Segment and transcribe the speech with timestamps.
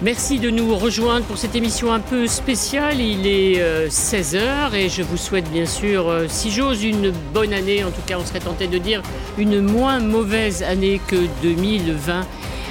[0.00, 3.00] Merci de nous rejoindre pour cette émission un peu spéciale.
[3.00, 7.52] Il est 16h euh, et je vous souhaite bien sûr, euh, si j'ose, une bonne
[7.52, 7.82] année.
[7.82, 9.02] En tout cas, on serait tenté de dire
[9.38, 12.24] une moins mauvaise année que 2020.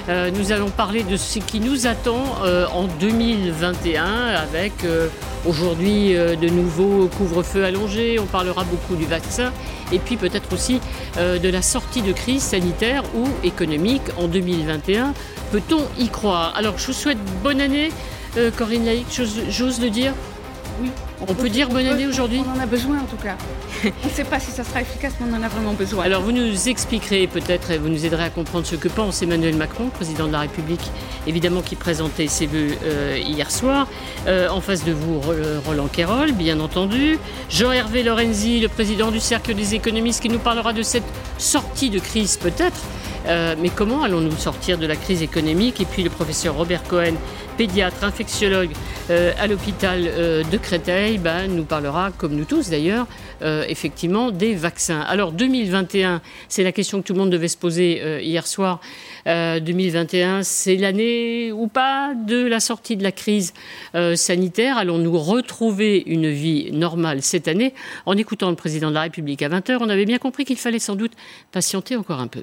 [0.08, 2.24] Euh, nous allons parler de ce qui nous attend
[2.74, 4.72] en 2021 avec
[5.46, 8.20] aujourd'hui de nouveaux couvre-feux allongés.
[8.20, 9.52] On parlera beaucoup du vaccin
[9.92, 10.80] et puis peut-être aussi
[11.18, 15.14] de la sortie de crise sanitaire ou économique en 2021.
[15.52, 16.54] Peut-on y croire?
[16.56, 17.92] Alors, je vous souhaite bonne année,
[18.38, 19.08] euh, Corinne Laïc,
[19.50, 20.14] j'ose le dire
[20.82, 20.90] Oui.
[21.20, 22.44] On, peut, dire bonne année aujourd'hui?
[22.46, 23.38] On en a besoin en tout cas.
[24.04, 26.04] on ne sait pas si ça sera efficace, mais on en a vraiment besoin.
[26.04, 29.56] Alors vous nous expliquerez peut-être et vous nous aiderez à comprendre ce que pense Emmanuel
[29.56, 30.92] Macron, président de la République,
[31.26, 33.88] évidemment qui présentait ses vœux euh, hier soir.
[34.28, 35.20] Euh, en face de vous,
[35.66, 37.18] Roland Quérol, bien entendu.
[37.50, 41.04] Jean-Hervé Lorenzi, le président du Cercle des économistes, qui nous parlera de cette
[41.40, 42.82] sortie de crise peut-être
[43.28, 47.14] euh, mais comment allons-nous sortir de la crise économique Et puis le professeur Robert Cohen,
[47.58, 48.70] pédiatre, infectiologue
[49.10, 53.08] euh, à l'hôpital euh, de Créteil, ben, nous parlera, comme nous tous d'ailleurs,
[53.42, 55.02] effectivement des vaccins.
[55.02, 58.82] Alors 2021, c'est la question que tout le monde devait se poser hier soir.
[59.26, 63.54] 2021, c'est l'année ou pas de la sortie de la crise
[64.16, 64.78] sanitaire?
[64.78, 67.76] Allons-nous retrouver une vie normale cette année?
[68.08, 70.80] En écoutant le président de la République à 20h, on avait bien compris qu'il fallait
[70.80, 71.12] sans doute
[71.52, 72.42] patienter encore un peu.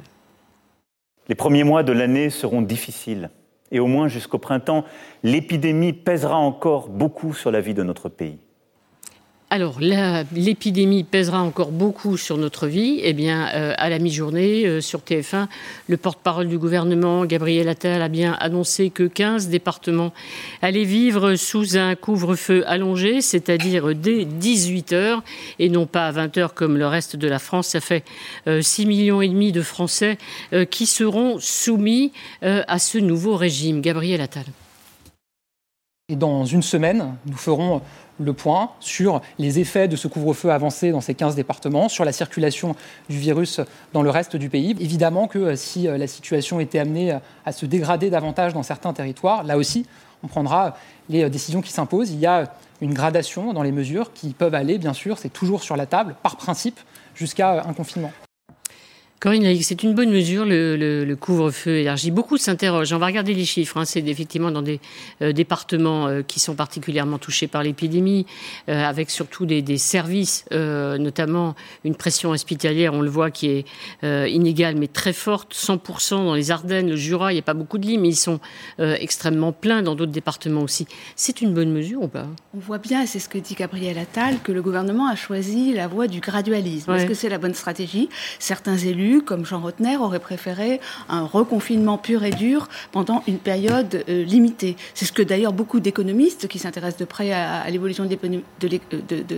[1.28, 3.30] Les premiers mois de l'année seront difficiles
[3.70, 4.84] et au moins jusqu'au printemps,
[5.22, 8.38] l'épidémie pèsera encore beaucoup sur la vie de notre pays.
[9.50, 12.98] Alors, l'épidémie pèsera encore beaucoup sur notre vie.
[13.02, 15.46] Eh bien, euh, à la mi-journée, euh, sur TF1,
[15.88, 20.12] le porte-parole du gouvernement, Gabriel Attal, a bien annoncé que 15 départements
[20.62, 25.22] allaient vivre sous un couvre-feu allongé, c'est-à-dire dès 18 heures
[25.58, 27.68] et non pas à 20 heures comme le reste de la France.
[27.68, 28.02] Ça fait
[28.46, 30.18] 6 euh, millions et demi de Français
[30.70, 33.80] qui seront soumis à ce nouveau régime.
[33.82, 34.44] Gabriel Attal.
[36.10, 37.80] Et dans une semaine, nous ferons
[38.20, 42.12] le point sur les effets de ce couvre-feu avancé dans ces 15 départements, sur la
[42.12, 42.76] circulation
[43.08, 43.62] du virus
[43.94, 44.76] dans le reste du pays.
[44.80, 48.62] Évidemment que euh, si euh, la situation était amenée euh, à se dégrader davantage dans
[48.62, 49.86] certains territoires, là aussi,
[50.22, 50.76] on prendra
[51.08, 52.10] les décisions qui s'imposent.
[52.10, 55.62] Il y a une gradation dans les mesures qui peuvent aller, bien sûr, c'est toujours
[55.62, 56.80] sur la table, par principe,
[57.14, 58.12] jusqu'à un confinement.
[59.20, 62.10] Corinne, c'est une bonne mesure, le, couvre-feu élargi.
[62.10, 62.92] Beaucoup s'interrogent.
[62.92, 63.78] On va regarder les chiffres.
[63.78, 63.86] Hein.
[63.86, 64.80] C'est effectivement dans des
[65.22, 68.26] euh, départements euh, qui sont particulièrement touchés par l'épidémie,
[68.68, 71.54] euh, avec surtout des, services, notamment
[71.84, 73.64] une pression hospitalière, on le voit, qui est
[74.02, 75.54] inégale mais très forte.
[75.54, 78.16] 100% dans les Ardennes, le Jura, il n'y a pas beaucoup de lits, mais ils
[78.16, 78.40] sont
[78.78, 80.86] extrêmement pleins dans d'autres départements aussi.
[81.16, 82.26] C'est une bonne mesure ou pas?
[82.54, 85.88] On voit bien, c'est ce que dit Gabriel Attal, que le gouvernement a choisi la
[85.88, 86.92] voie du gradualisme.
[86.92, 88.08] Est-ce que c'est la bonne stratégie?
[88.38, 94.04] Certains élus comme Jean Rotner, aurait préféré un reconfinement pur et dur pendant une période
[94.08, 94.76] euh, limitée.
[94.94, 98.68] C'est ce que d'ailleurs beaucoup d'économistes qui s'intéressent de près à, l'évolution de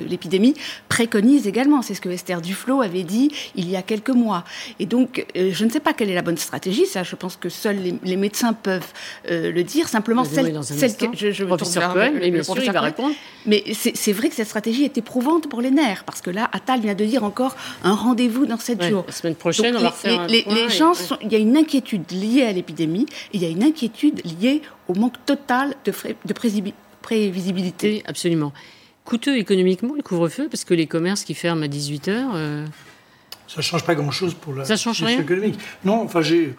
[0.09, 0.55] l'épidémie
[0.89, 1.83] préconisent également.
[1.83, 4.45] C'est ce que Esther Duflo avait dit il y a quelques mois.
[4.79, 6.87] Et donc, euh, je ne sais pas quelle est la bonne stratégie.
[6.87, 8.93] Ça, je pense que seuls les, médecins peuvent
[9.31, 9.89] euh, le dire.
[9.89, 13.15] Simplement, celle, que je, je professeur Cohen, mais bien sûr, il va répondre.
[13.47, 16.81] Mais c'est vrai que cette stratégie est éprouvante pour les nerfs, parce que là, Attal
[16.81, 19.05] vient de dire encore un rendez-vous dans sept jours.
[19.07, 23.43] La semaine prochaine les, gens, il y a une inquiétude liée à l'épidémie, et il
[23.43, 25.93] y a une inquiétude liée au manque total de,
[26.25, 26.33] de
[27.03, 28.03] prévisibilité.
[28.07, 28.53] Absolument.
[29.05, 32.67] Coûteux économiquement le couvre-feu, parce que les commerces qui ferment à 18 h euh,
[33.47, 35.21] Ça ne change pas grand-chose pour la ça change rien.
[35.21, 35.59] économique.
[35.85, 36.55] Non, enfin, j'ai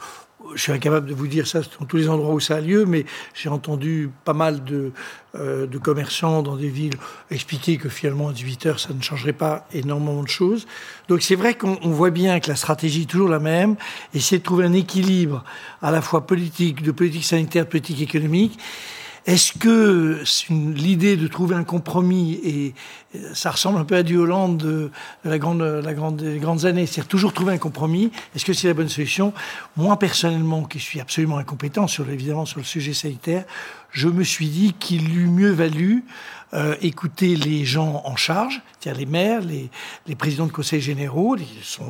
[0.55, 2.85] je suis incapable de vous dire ça dans tous les endroits où ça a lieu,
[2.85, 4.91] mais j'ai entendu pas mal de,
[5.35, 6.95] euh, commerçants dans des villes
[7.31, 10.67] expliquer que finalement à 18 heures, ça ne changerait pas énormément de choses.
[11.07, 13.75] Donc c'est vrai qu'on voit bien que la stratégie est toujours la même,
[14.13, 15.43] essayer de trouver un équilibre
[15.81, 18.59] à la fois politique, de politique sanitaire, de politique économique.
[19.27, 22.73] Est-ce que l'idée de trouver un compromis, et
[23.33, 24.89] ça ressemble un peu à du Hollande de,
[25.25, 28.69] la grande, la grande, des grandes années, c'est toujours trouver un compromis, est-ce que c'est
[28.69, 29.33] la bonne solution?
[29.75, 33.43] Moi, personnellement, qui suis absolument incompétent, sur, évidemment, sur le sujet sanitaire,
[33.91, 36.05] je me suis dit qu'il eût mieux valu
[36.53, 39.69] euh, écouter les gens en charge, c'est-à-dire les maires, les,
[40.07, 41.35] les, présidents de conseils généraux,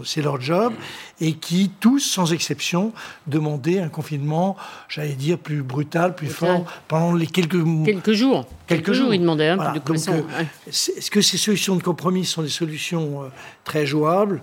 [0.04, 0.74] c'est leur job,
[1.21, 2.92] et qui, tous, sans exception,
[3.27, 4.57] demandaient un confinement,
[4.89, 7.63] j'allais dire, plus brutal, plus fort, pendant les quelques...
[7.86, 8.48] Quelques jours.
[8.65, 9.50] Quelques, jours, ils demandaient.
[9.50, 13.27] Hein, de Donc, euh, Est-ce que ces solutions de compromis sont des solutions euh,
[13.63, 14.42] très jouables?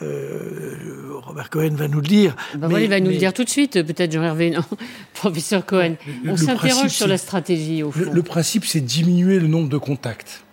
[0.00, 2.36] Robert Cohen va nous le dire.
[2.56, 4.62] Ben il va nous le dire tout de suite, peut-être Jean-Hervé, non
[5.14, 5.96] Professeur Cohen.
[6.26, 8.12] On s'interroge sur la stratégie, au fond.
[8.12, 10.44] Le, principe, c'est diminuer le nombre de contacts.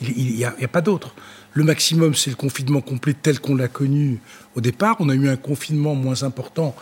[0.00, 1.14] Il n'y a, a, pas d'autre.
[1.52, 4.18] Le maximum, c'est le confinement complet tel qu'on l'a connu
[4.56, 4.96] au départ.
[4.98, 6.74] On a eu un confinement moins important,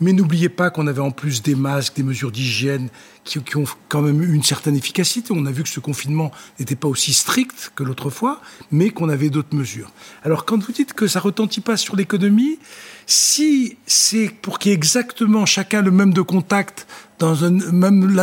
[0.00, 2.90] Mais n'oubliez pas qu'on avait en plus des masques, des mesures d'hygiène
[3.24, 5.32] qui, ont quand même eu une certaine efficacité.
[5.34, 8.40] On a vu que ce confinement n'était pas aussi strict que l'autre fois,
[8.70, 9.90] mais qu'on avait d'autres mesures.
[10.22, 12.58] Alors quand vous dites que ça retentit pas sur l'économie,
[13.06, 16.86] si c'est pour qu'il y ait exactement chacun le même de contact
[17.18, 18.14] dans un même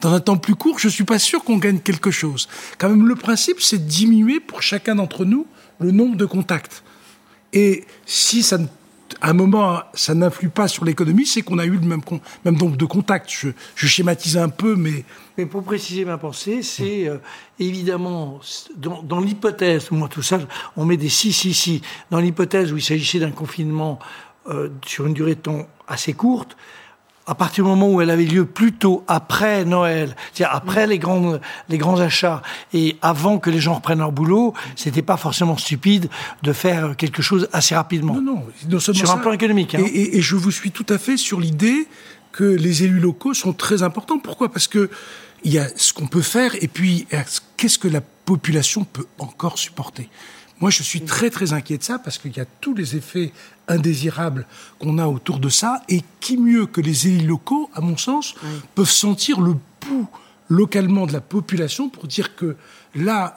[0.00, 2.48] dans un temps plus court, je suis pas sûr qu'on gagne quelque chose.
[2.76, 5.46] Quand même, le principe, c'est de diminuer pour chacun d'entre nous
[5.80, 6.82] le nombre de contacts.
[7.52, 8.58] Et si ça
[9.20, 12.00] à un moment, ça n'influe pas sur l'économie, c'est qu'on a eu le même,
[12.44, 13.30] même nombre de contacts.
[13.30, 15.04] Je, je, schématise un peu, mais...
[15.38, 17.18] Mais pour préciser ma pensée, c'est euh,
[17.58, 18.40] évidemment,
[18.76, 20.40] dans, dans l'hypothèse, moi tout ça,
[20.76, 23.98] on met des si, si, si, dans l'hypothèse où il s'agissait d'un confinement
[24.48, 26.56] euh, sur une durée de temps assez courte,
[27.32, 31.38] à partir du moment où elle avait lieu plutôt après Noël, c'est-à-dire après les grands,
[31.70, 32.42] les grands achats
[32.74, 36.10] et avant que les gens reprennent leur boulot, c'était pas forcément stupide
[36.42, 38.20] de faire quelque chose assez rapidement.
[38.20, 39.74] Non, non, sur un plan économique.
[39.74, 39.82] Hein.
[39.82, 41.88] Et, et, je vous suis tout à fait sur l'idée
[42.32, 44.18] que les élus locaux sont très importants.
[44.18, 44.52] Pourquoi?
[44.52, 44.90] Parce que
[45.42, 47.06] il y a ce qu'on peut faire et puis
[47.56, 50.10] qu'est-ce que la population peut encore supporter?
[50.60, 53.32] Moi, je suis très très inquiet de ça parce qu'il y a tous les effets
[53.68, 54.46] indésirables
[54.78, 55.82] qu'on a autour de ça.
[55.88, 58.34] Et qui mieux que les élus locaux, à mon sens,
[58.74, 60.08] peuvent sentir le pouls
[60.48, 62.56] localement de la population pour dire que
[62.94, 63.36] là,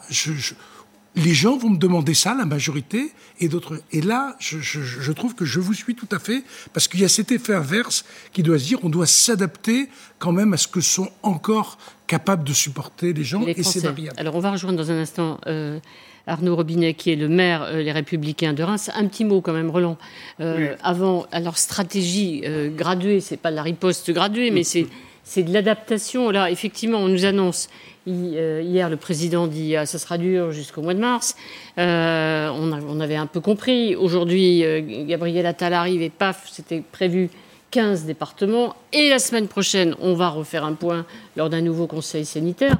[1.16, 3.80] les gens vont me demander ça, la majorité, et d'autres.
[3.92, 7.08] Et là, je, trouve que je vous suis tout à fait, parce qu'il y a
[7.08, 10.80] cet effet inverse qui doit se dire, on doit s'adapter quand même à ce que
[10.80, 14.16] sont encore capables de supporter les gens, et c'est variable.
[14.18, 15.40] Alors, on va rejoindre dans un instant.
[15.46, 15.80] Euh,
[16.26, 18.90] Arnaud Robinet, qui est le maire euh, Les Républicains de Reims.
[18.94, 19.96] Un petit mot quand même, Roland.
[20.40, 24.86] Euh, avant, alors stratégie euh, graduée, c'est pas la riposte graduée, mais c'est
[25.22, 26.30] c'est de l'adaptation.
[26.30, 27.68] Là, effectivement, on nous annonce
[28.06, 31.36] hier, le président dit ah, ça sera dur jusqu'au mois de mars.
[31.76, 33.96] on, on, avait un peu compris.
[33.96, 34.64] Aujourd'hui,
[35.06, 37.30] Gabriel Attal arrive et paf, c'était prévu
[37.70, 38.76] 15 départements.
[38.92, 41.04] Et la semaine prochaine, on va refaire un point
[41.36, 42.76] lors d'un nouveau conseil sanitaire.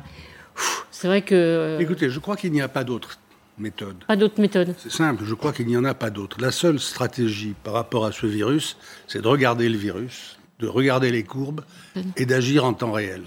[0.91, 1.77] C'est vrai que.
[1.81, 3.19] Écoutez, je crois qu'il n'y a pas d'autre
[3.59, 3.97] méthode.
[4.07, 4.75] Pas d'autre méthode.
[4.79, 6.39] C'est simple, je crois qu'il n'y en a pas d'autre.
[6.41, 8.77] La seule stratégie par rapport à ce virus,
[9.07, 11.63] c'est de regarder le virus, de regarder les courbes
[12.17, 13.23] et d'agir en temps réel.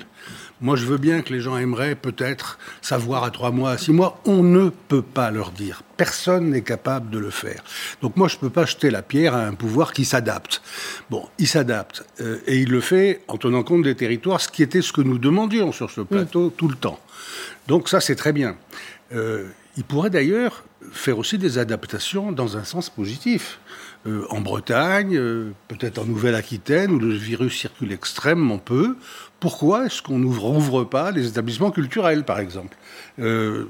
[0.62, 3.94] Moi, je veux bien que les gens aimeraient peut-être savoir à trois mois, à six
[3.94, 4.20] mois.
[4.26, 5.84] On ne peut pas leur dire.
[5.96, 7.64] Personne n'est capable de le faire.
[8.02, 10.62] Donc moi, je ne peux pas jeter la pierre à un pouvoir qui s'adapte.
[11.10, 12.06] Bon, il s'adapte.
[12.20, 15.02] Euh, et il le fait en tenant compte des territoires, ce qui était ce que
[15.02, 17.00] nous demandions sur ce plateau tout le temps.
[17.68, 18.58] Donc ça, c'est très bien.
[19.14, 19.48] Euh,
[19.78, 23.60] il pourrait d'ailleurs faire aussi des adaptations dans un sens positif.
[24.08, 28.96] Euh, en Bretagne, euh, peut-être en Nouvelle-Aquitaine, où le virus circule extrêmement peu,
[29.42, 32.78] pourquoi est-ce qu'on n'ouvre pas les établissements culturels, par exemple?
[33.20, 33.66] Euh,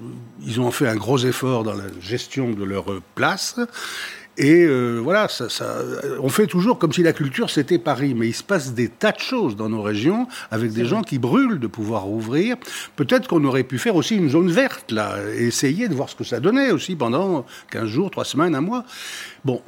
[0.45, 3.59] Ils ont fait un gros effort dans la gestion de leur place.
[4.39, 5.79] Et euh, voilà, ça, ça,
[6.21, 9.11] on fait toujours comme si la culture c'était Paris, mais il se passe des tas
[9.11, 12.55] de choses dans nos régions avec des gens qui brûlent de pouvoir ouvrir.
[12.95, 16.15] Peut-être qu'on aurait pu faire aussi une zone verte là, et essayer de voir ce
[16.15, 18.85] que ça donnait aussi pendant 15 jours, 3 semaines, un mois.
[19.43, 19.61] Bon,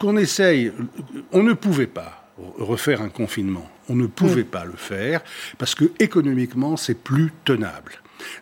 [0.00, 0.72] qu'on essaye,
[1.30, 2.28] on ne pouvait pas
[2.58, 3.70] refaire un confinement.
[3.88, 5.20] On ne pouvait pas le faire
[5.56, 7.92] parce que économiquement c'est plus tenable.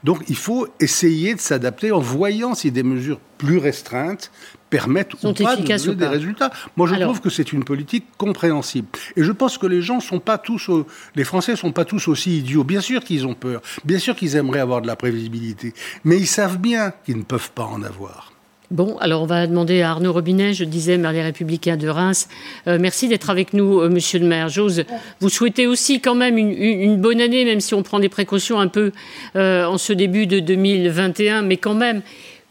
[0.03, 4.31] Donc il faut essayer de s'adapter en voyant si des mesures plus restreintes
[4.71, 6.51] permettent ou pas de donner des résultats.
[6.77, 8.89] Moi, je trouve que c'est une politique compréhensible.
[9.17, 10.71] Et je pense que les gens sont pas tous,
[11.15, 12.65] les Français sont pas tous aussi idiots.
[12.65, 16.27] Bien sûr qu'ils ont peur, bien sûr qu'ils aimeraient avoir de la prévisibilité, mais ils
[16.27, 18.33] savent bien qu'ils ne peuvent pas en avoir.
[18.71, 22.29] Bon, alors on va demander à Arnaud Robinet, je disais, maire des Républicains de Reims.
[22.67, 24.51] Euh, merci d'être avec nous, euh, monsieur le maire.
[24.51, 24.85] J'ose
[25.21, 28.69] vous souhaiter aussi quand même une, bonne année, même si on prend des précautions un
[28.69, 28.93] peu
[29.37, 32.03] euh, en ce début de 2021, mais quand même.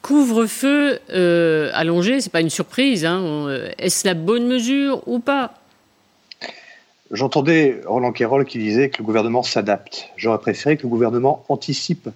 [0.07, 3.03] Couvre-feu euh, allongé, c'est pas une surprise.
[3.03, 3.49] Hein.
[3.77, 5.55] Est-ce la bonne mesure ou pas?
[7.11, 10.07] J'entendais Roland Quérol qui disait que le gouvernement s'adapte.
[10.15, 12.07] J'aurais préféré que le gouvernement anticipe,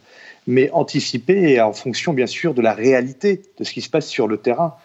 [0.48, 4.26] mais anticiper en fonction bien sûr de la réalité de ce qui se passe sur
[4.30, 4.76] le terrain.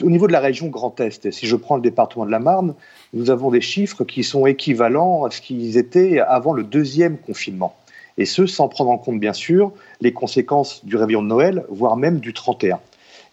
[0.00, 2.76] Au niveau de la région Grand Est, si je prends le département de la Marne,
[3.14, 7.74] nous avons des chiffres qui sont équivalents à ce qu'ils étaient avant le deuxième confinement
[8.18, 11.96] et ce sans prendre en compte bien sûr les conséquences du réveillon de Noël, voire
[11.96, 12.80] même du 31.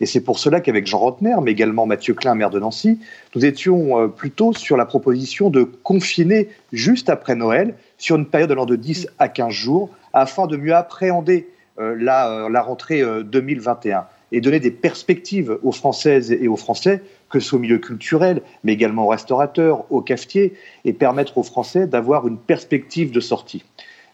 [0.02, 3.00] Et c'est pour cela qu'avec Jean Rotner, mais également Mathieu Klein, maire de Nancy,
[3.36, 8.52] nous étions euh, plutôt sur la proposition de confiner juste après Noël, sur une période
[8.52, 11.48] allant de 10 à 15 jours, afin de mieux appréhender
[11.80, 17.04] euh, la, euh, la, rentrée 2021 et donner des perspectives aux Françaises et aux Français,
[17.30, 21.44] que ce soit au milieu culturel, mais également aux restaurateurs, aux cafetiers, et permettre aux
[21.44, 23.64] Français d'avoir une perspective de sortie.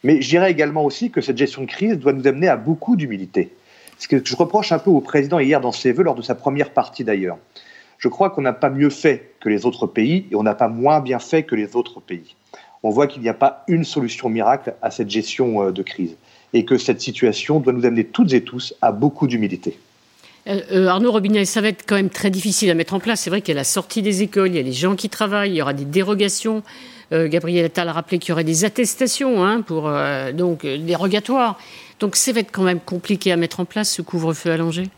[0.03, 2.95] Mais je dirais également aussi que cette gestion de crise doit nous amener à beaucoup
[2.95, 3.51] d'humilité.
[3.97, 6.35] Ce que je reproche un peu au président hier dans ses vœux, lors de sa
[6.35, 7.37] première partie d'ailleurs.
[7.97, 10.67] Je crois qu'on n'a pas mieux fait que les autres pays et on n'a pas
[10.67, 12.35] moins bien fait que les autres pays.
[12.83, 16.15] On voit qu'il n'y a pas une solution miracle à cette gestion euh, de crise
[16.53, 19.79] et que cette situation doit nous amener toutes et tous à beaucoup d'humilité.
[20.47, 23.21] Euh, euh, Arnaud Robinet, ça va être quand même très difficile à mettre en place.
[23.21, 25.09] C'est vrai qu'il y a la sortie des écoles, il y a les gens qui
[25.09, 26.63] travaillent, il y aura des dérogations.
[27.11, 29.89] Gabriel Attal a rappelé qu'il y aurait des attestations hein, pour
[30.33, 31.57] donc dérogatoires.
[31.99, 34.89] Donc ça va être quand même compliqué à mettre en place ce couvre-feu allongé.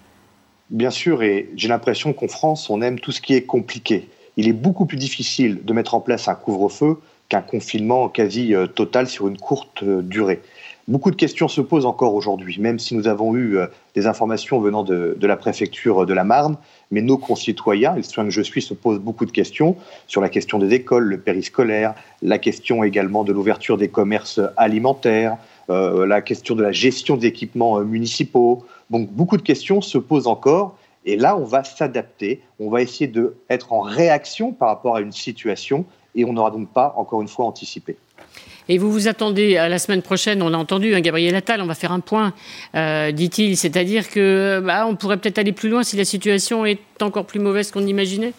[0.70, 4.08] Bien sûr, et j'ai l'impression qu'en France, on aime tout ce qui est compliqué.
[4.38, 6.98] Il est beaucoup plus difficile de mettre en place un couvre-feu
[7.28, 10.42] qu'un confinement quasi euh, total sur une courte euh, durée.
[10.89, 14.60] Beaucoup de questions se posent encore aujourd'hui, même si nous avons eu euh, des informations
[14.60, 16.58] venant de, la préfecture de la Marne,
[16.89, 19.75] mais nos concitoyens, les citoyens que je suis, se posent beaucoup de questions
[20.08, 21.93] sur la question des écoles, le périscolaire,
[22.24, 27.79] la question également de l'ouverture des commerces alimentaires, la question de la gestion des équipements
[27.81, 30.75] municipaux, donc beaucoup de questions se posent encore.
[31.05, 35.12] Et là, on va s'adapter, on va essayer d'être en réaction par rapport à une
[35.12, 37.96] situation et on n'aura donc pas, encore une fois, anticipé.
[38.68, 41.66] Et vous vous attendez à la semaine prochaine, on a entendu hein, Gabriel Attal, on
[41.66, 42.34] va faire un point,
[42.76, 46.80] euh, dit-il, c'est-à-dire que bah, on pourrait peut-être aller plus loin si la situation est
[47.02, 48.34] encore plus mauvaise qu'on imaginait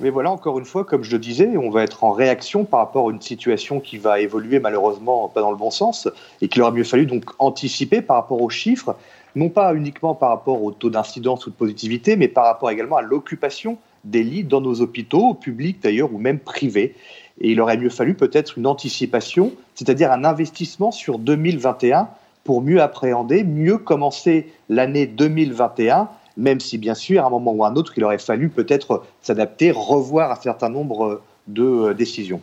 [0.00, 2.80] mais voilà, encore une fois, comme je le disais, on va être en réaction par
[2.80, 6.08] rapport à une situation qui va évoluer malheureusement pas dans le bon sens
[6.40, 8.96] et qu'il aurait mieux fallu donc anticiper par rapport aux chiffres
[9.36, 12.96] non pas uniquement par rapport au taux d'incidence ou de positivité, mais par rapport également
[12.96, 16.94] à l'occupation des lits dans nos hôpitaux, publics d'ailleurs, ou même privés.
[17.40, 22.08] Et il aurait mieux fallu peut-être une anticipation, c'est-à-dire un investissement sur 2021
[22.44, 27.64] pour mieux appréhender, mieux commencer l'année 2021, même si bien sûr, à un moment ou
[27.64, 32.40] à un autre, il aurait fallu peut-être s'adapter, revoir un certain nombre de euh, décisions.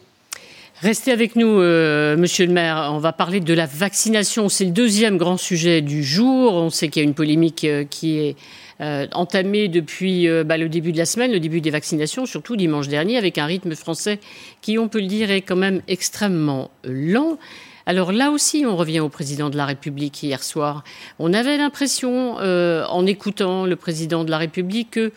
[0.82, 2.92] Restez avec nous, euh, monsieur le maire.
[2.94, 4.48] On va parler de la vaccination.
[4.48, 6.54] C'est le deuxième grand sujet du jour.
[6.54, 8.38] On sait qu'il y a une polémique euh, qui est
[8.82, 12.88] euh, entamée depuis bah, le début de la semaine, le début des vaccinations, surtout dimanche
[12.88, 14.20] dernier, avec un rythme français
[14.62, 17.38] qui, on peut le dire, est quand même extrêmement lent.
[17.86, 20.84] Alors là aussi, on revient au président de la République hier soir.
[21.18, 25.12] On avait l'impression, en écoutant le président de la République, que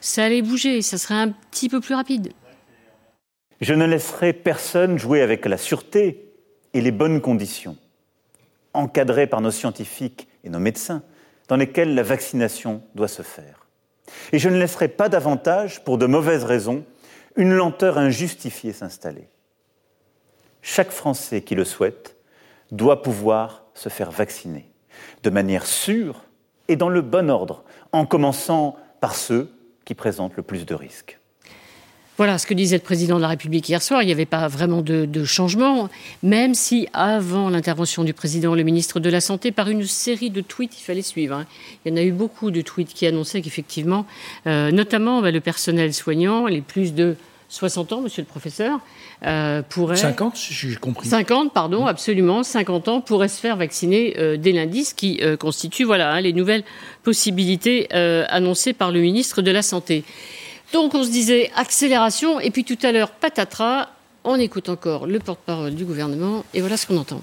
[0.00, 2.32] ça allait bouger, ça serait un petit peu plus rapide.
[3.60, 6.24] Je ne laisserai personne jouer avec la sûreté
[6.74, 7.76] et les bonnes conditions,
[8.74, 11.02] encadrées par nos scientifiques et nos médecins,
[11.48, 13.66] dans lesquelles la vaccination doit se faire.
[14.32, 16.84] Et je ne laisserai pas davantage, pour de mauvaises raisons,
[17.36, 19.28] une lenteur injustifiée s'installer.
[20.62, 22.16] Chaque Français qui le souhaite
[22.70, 24.70] doit pouvoir se faire vacciner,
[25.22, 26.24] de manière sûre
[26.68, 29.50] et dans le bon ordre, en commençant par ceux
[29.84, 31.18] qui présentent le plus de risques.
[32.16, 34.02] Voilà ce que disait le président de la République hier soir.
[34.02, 35.88] Il n'y avait pas vraiment de, changement,
[36.22, 40.40] même si avant l'intervention du président, le ministre de la Santé, par une série de
[40.40, 41.34] tweets, il fallait suivre.
[41.34, 41.46] Hein.
[41.84, 44.06] Il y en a eu beaucoup de tweets qui annonçaient qu'effectivement,
[44.46, 47.16] euh, notamment bah, le personnel soignant, les plus de
[47.48, 48.78] 60 ans, monsieur le professeur,
[49.26, 49.96] euh, pourrait...
[49.96, 51.08] 50, si j'ai compris.
[51.08, 55.82] 50, pardon, absolument, 50 ans, pourraient se faire vacciner euh, dès lundi, ce qui constitue
[55.82, 56.64] voilà, hein, les nouvelles
[57.02, 60.04] possibilités annoncées par le ministre de la Santé.
[60.74, 63.90] Donc on se disait accélération, et puis tout à l'heure, patatras,
[64.24, 67.20] on écoute encore le porte-parole du gouvernement, et voilà ce qu'on entend.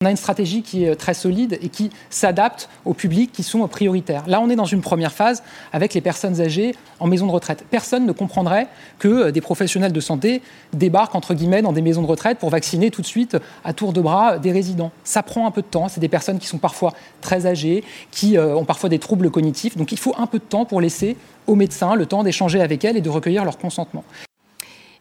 [0.00, 3.66] On a une stratégie qui est très solide et qui s'adapte aux publics qui sont
[3.68, 4.22] prioritaires.
[4.28, 5.42] Là, on est dans une première phase
[5.74, 7.64] avec les personnes âgées en maison de retraite.
[7.68, 10.40] Personne ne comprendrait que des professionnels de santé
[10.72, 13.92] débarquent, entre guillemets, dans des maisons de retraite pour vacciner tout de suite à tour
[13.92, 14.92] de bras des résidents.
[15.04, 15.88] Ça prend un peu de temps.
[15.88, 19.76] C'est des personnes qui sont parfois très âgées, qui euh, ont parfois des troubles cognitifs.
[19.76, 21.16] Donc il faut un peu de temps pour laisser
[21.48, 24.04] aux médecins le temps d'échanger avec elles et de recueillir leur consentement.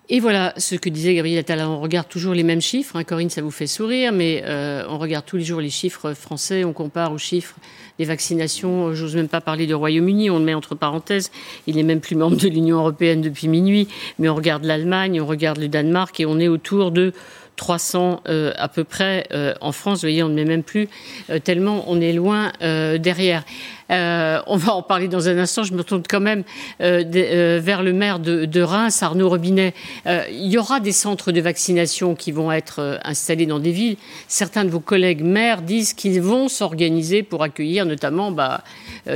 [0.10, 1.60] Et voilà ce que disait Gabriel Attal.
[1.60, 2.96] On regarde toujours les mêmes chiffres.
[2.96, 3.04] Hein.
[3.04, 6.64] Corinne, ça vous fait sourire, mais euh, on regarde tous les jours les chiffres français.
[6.64, 7.58] On compare aux chiffres
[8.00, 8.94] des vaccinations.
[8.94, 10.30] J'ose même pas parler du Royaume-Uni.
[10.30, 11.30] On le met entre parenthèses.
[11.68, 13.90] Il n'est même plus membre de l'Union européenne depuis minuit.
[14.18, 17.12] Mais on regarde l'Allemagne, on regarde le Danemark et on est autour de
[17.58, 19.98] 300 euh, à peu près euh, en France.
[19.98, 20.88] Vous voyez, on ne met même plus
[21.30, 23.44] euh, tellement on est loin derrière.
[23.90, 25.64] on va en parler dans un instant.
[25.64, 26.44] Je me tourne quand même
[26.80, 29.74] vers le maire de, Reims, Arnaud Robinet.
[30.06, 33.98] il y aura des centres de vaccination qui vont être installés dans des villes.
[34.28, 38.64] Certains de vos collègues maires disent qu'ils vont s'organiser pour accueillir, notamment bah,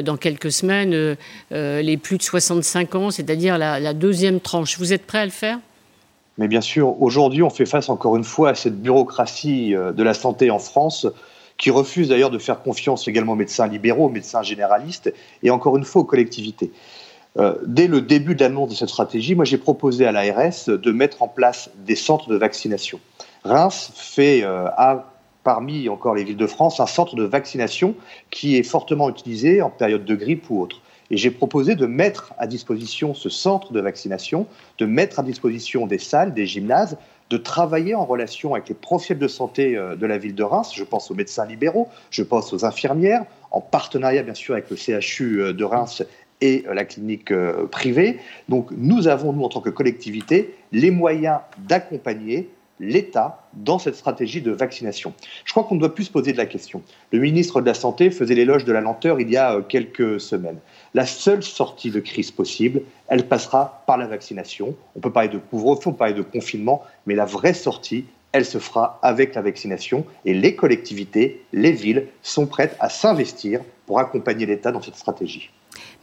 [0.01, 1.15] dans quelques semaines,
[1.51, 4.77] les plus de 65 ans, c'est-à-dire la deuxième tranche.
[4.79, 5.59] Vous êtes prêt à le faire?
[6.41, 10.01] Mais bien sûr, aujourd'hui, on fait face encore une fois à cette bureaucratie euh, de
[10.01, 11.05] la santé en France
[11.55, 15.77] qui refuse d'ailleurs de faire confiance également aux médecins libéraux, aux médecins généralistes et encore
[15.77, 16.71] une fois aux collectivités.
[17.37, 20.91] Euh, dès le début de l'annonce de cette stratégie, moi j'ai proposé à l'ARS de
[20.91, 22.99] mettre en place des centres de vaccination.
[23.43, 24.67] Reims fait, euh,
[25.43, 27.93] parmi encore les villes de France, un centre de vaccination
[28.31, 30.81] qui est fortement utilisé en période de grippe ou autre.
[31.11, 35.85] Et j'ai proposé de mettre à disposition ce centre de vaccination, de mettre à disposition
[35.85, 36.97] des salles, des gymnases,
[37.29, 40.71] de travailler en relation avec les professionnels de santé euh, de la ville de Reims.
[40.73, 44.77] Je pense aux médecins libéraux, je pense aux infirmières, en partenariat bien sûr avec le
[44.77, 46.03] CHU euh, de Reims
[46.39, 47.33] et euh, la clinique
[47.71, 48.19] privée.
[48.47, 52.49] Donc nous avons, nous, en tant que collectivité, les moyens d'accompagner
[52.79, 55.13] l'État dans cette stratégie de vaccination
[55.45, 56.81] Je crois qu'on ne doit plus se poser de la question.
[57.11, 60.57] Le ministre de la Santé faisait l'éloge de la lenteur il y a quelques semaines.
[60.93, 64.75] La seule sortie de crise possible, elle passera par la vaccination.
[64.95, 68.45] On peut parler de couvre-feu, on peut parler de confinement, mais la vraie sortie, elle
[68.45, 70.05] se fera avec la vaccination.
[70.25, 75.49] Et les collectivités, les villes sont prêtes à s'investir pour accompagner l'État dans cette stratégie.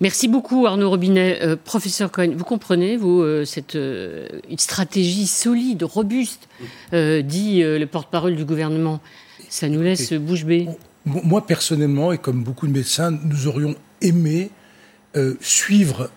[0.01, 1.43] Merci beaucoup Arnaud Robinet.
[1.43, 6.49] Euh, professeur Cohen, vous comprenez, vous, euh, cette euh, une stratégie solide, robuste,
[6.93, 9.01] dit le porte-parole du gouvernement.
[9.49, 10.69] Ça nous laisse bouche bée.
[11.05, 14.51] Moi, personnellement, et comme beaucoup de médecins, nous aurions aimé
[15.41, 16.11] suivre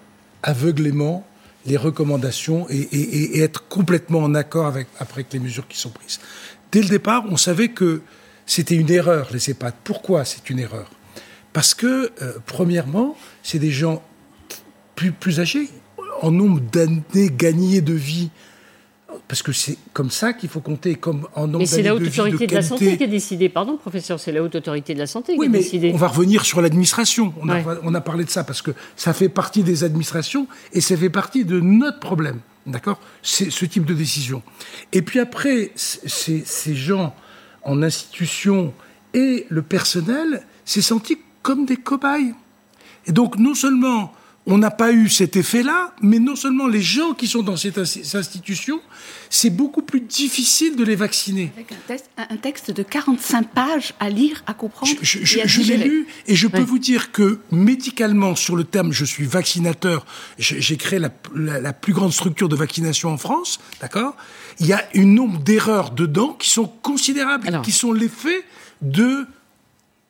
[0.44, 1.26] aveuglément
[1.66, 6.20] les recommandations et, être complètement en accord avec, avec les mesures qui sont prises.
[6.72, 8.02] Dès le départ, on savait que
[8.46, 9.74] c'était une erreur, les EHPAD.
[9.84, 10.90] Pourquoi c'est une erreur?
[11.54, 14.02] Parce que, euh, premièrement, c'est des gens
[14.96, 15.70] plus, plus âgés,
[16.22, 18.30] en nombre d'années gagnées de vie.
[19.28, 22.08] Parce que c'est comme ça qu'il faut compter, comme en nombre Mais c'est la haute
[22.08, 23.50] autorité de, la santé qui a décidé.
[23.50, 25.92] Pardon, professeur, c'est la haute autorité de la santé qui a décidé.
[25.94, 27.34] On va revenir sur l'administration.
[27.42, 27.48] On,
[27.84, 31.10] on, a parlé de ça parce que ça fait partie des administrations et ça fait
[31.10, 32.40] partie de notre problème.
[32.66, 33.00] D'accord?
[33.24, 34.44] C'est ce type de décision.
[34.94, 37.16] Et puis après, ces gens
[37.64, 38.74] en institution
[39.14, 42.34] et le personnel s'est senti comme des cobayes.
[43.08, 44.14] Et donc, non seulement
[44.48, 47.78] on n'a pas eu cet effet-là, mais non seulement les gens qui sont dans cette
[47.78, 48.82] institution,
[49.30, 51.52] c'est beaucoup plus difficile de les vacciner.
[51.56, 51.72] Avec
[52.18, 54.92] un, texte de 45 pages à lire, à comprendre.
[55.02, 59.26] Je, l'ai lu et je peux vous dire que médicalement, sur le terme je suis
[59.26, 60.06] vaccinateur,
[60.40, 64.16] j'ai créé la, plus grande structure de vaccination en France, d'accord?
[64.60, 68.44] Il y a un nombre d'erreurs dedans qui sont considérables, qui sont l'effet
[68.82, 69.26] de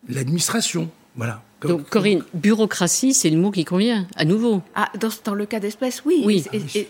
[0.08, 0.90] l'administration.
[1.16, 1.44] Voilà.
[1.68, 4.64] Donc, Corinne, bureaucratie, c'est le mot qui convient, à nouveau.
[4.74, 4.90] Ah,
[5.26, 6.24] dans, le cas d'espèce, oui.
[6.26, 6.44] oui.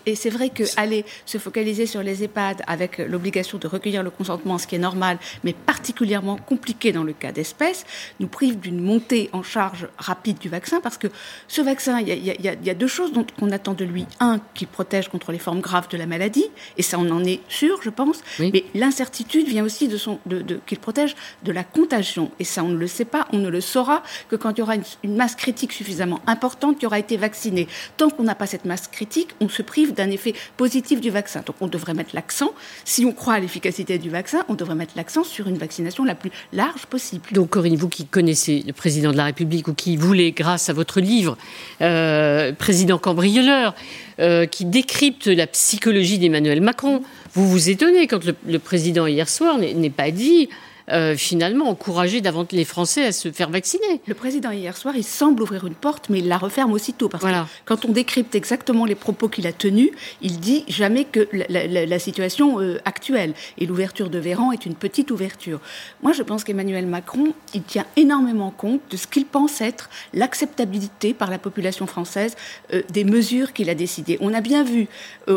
[0.05, 4.09] Et, c'est vrai que aller se focaliser sur les EHPAD avec l'obligation de recueillir le
[4.09, 7.85] consentement, ce qui est normal, mais particulièrement compliqué dans le cas d'espèce,
[8.19, 11.07] nous prive d'une montée en charge rapide du vaccin, parce que
[11.47, 14.05] ce vaccin, il y, a, deux choses qu'on attend de lui.
[14.19, 16.45] Un, qu'il protège contre les formes graves de la maladie,
[16.77, 18.21] et ça, on en est sûr, je pense.
[18.39, 22.63] Mais l'incertitude vient aussi de son, de, de, qu'il protège de la contagion, et ça,
[22.63, 25.35] on ne le sait pas, on ne le saura que quand y aura une, masse
[25.35, 27.67] critique suffisamment importante qui aura été vaccinée.
[27.97, 31.43] Tant qu'on n'a pas cette masse critique, on se prive d'un effet positif du vaccin.
[31.45, 32.51] Donc on devrait mettre l'accent,
[32.85, 36.15] si on croit à l'efficacité du vaccin, on devrait mettre l'accent sur une vaccination la
[36.15, 37.23] plus large possible.
[37.31, 40.73] Donc Corinne, vous qui connaissez le président de la République ou qui voulez, grâce à
[40.73, 41.37] votre livre,
[41.81, 43.75] euh, Président cambrioleur,
[44.19, 47.01] euh, qui décrypte la psychologie d'Emmanuel Macron,
[47.33, 50.49] vous vous étonnez quand le président hier soir n'est pas dit
[50.91, 54.01] euh, finalement encourager davantage les Français à se faire vacciner.
[54.07, 57.23] Le président hier soir, il semble ouvrir une porte, mais il la referme aussitôt parce
[57.23, 57.29] que
[57.65, 62.59] quand on décrypte exactement les propos qu'il a tenus, il dit jamais que la, situation
[62.59, 65.61] euh, actuelle et l'ouverture de Véran est une petite ouverture.
[66.01, 71.13] Moi, je pense qu'Emmanuel Macron, il tient énormément compte de ce qu'il pense être l'acceptabilité
[71.13, 72.35] par la population française
[72.73, 74.17] euh, des mesures qu'il a décidées.
[74.19, 74.87] On a bien vu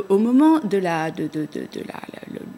[0.09, 1.47] au moment de la, de, de,
[1.87, 2.01] la,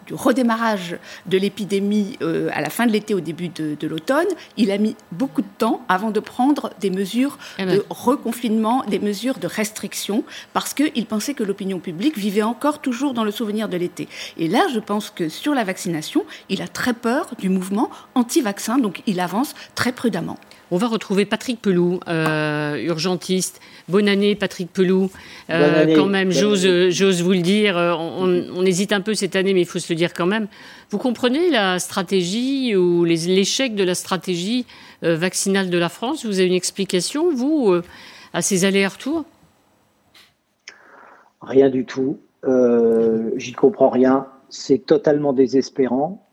[0.07, 2.17] du redémarrage de l'épidémie
[2.53, 5.83] à la fin de l'été, au début de, l'automne, il a mis beaucoup de temps
[5.89, 7.77] avant de prendre des mesures eh ben.
[7.77, 13.15] de reconfinement, des mesures de restriction, parce qu'il pensait que l'opinion publique vivait encore toujours
[13.15, 14.09] dans le souvenir de l'été.
[14.39, 18.79] Et là, je pense que sur la vaccination, il a très peur du mouvement anti-vaccin,
[18.79, 20.39] donc il avance très prudemment.
[20.73, 23.61] On va retrouver Patrick Pelou, euh, urgentiste.
[23.89, 25.11] Bonne année, Patrick Pelou.
[25.49, 27.79] Euh, quand même, j'ose vous le dire.
[27.79, 30.49] Euh, on, hésite un peu cette année, mais il faut se le dire quand même.
[30.91, 34.67] Vous comprenez la stratégie ou l'échec de la stratégie
[35.03, 36.27] vaccinale de la France?
[36.27, 37.73] Vous avez une explication, vous,
[38.33, 39.25] à ces allers-retours?
[41.43, 42.19] Rien du tout.
[43.37, 44.27] J'y comprends rien.
[44.49, 46.27] C'est totalement désespérant.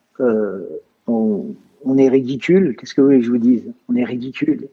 [1.06, 2.76] On on est ridicule.
[2.76, 3.74] Qu'est-ce que vous voulez que je vous dise?
[3.90, 4.70] On est ridicule.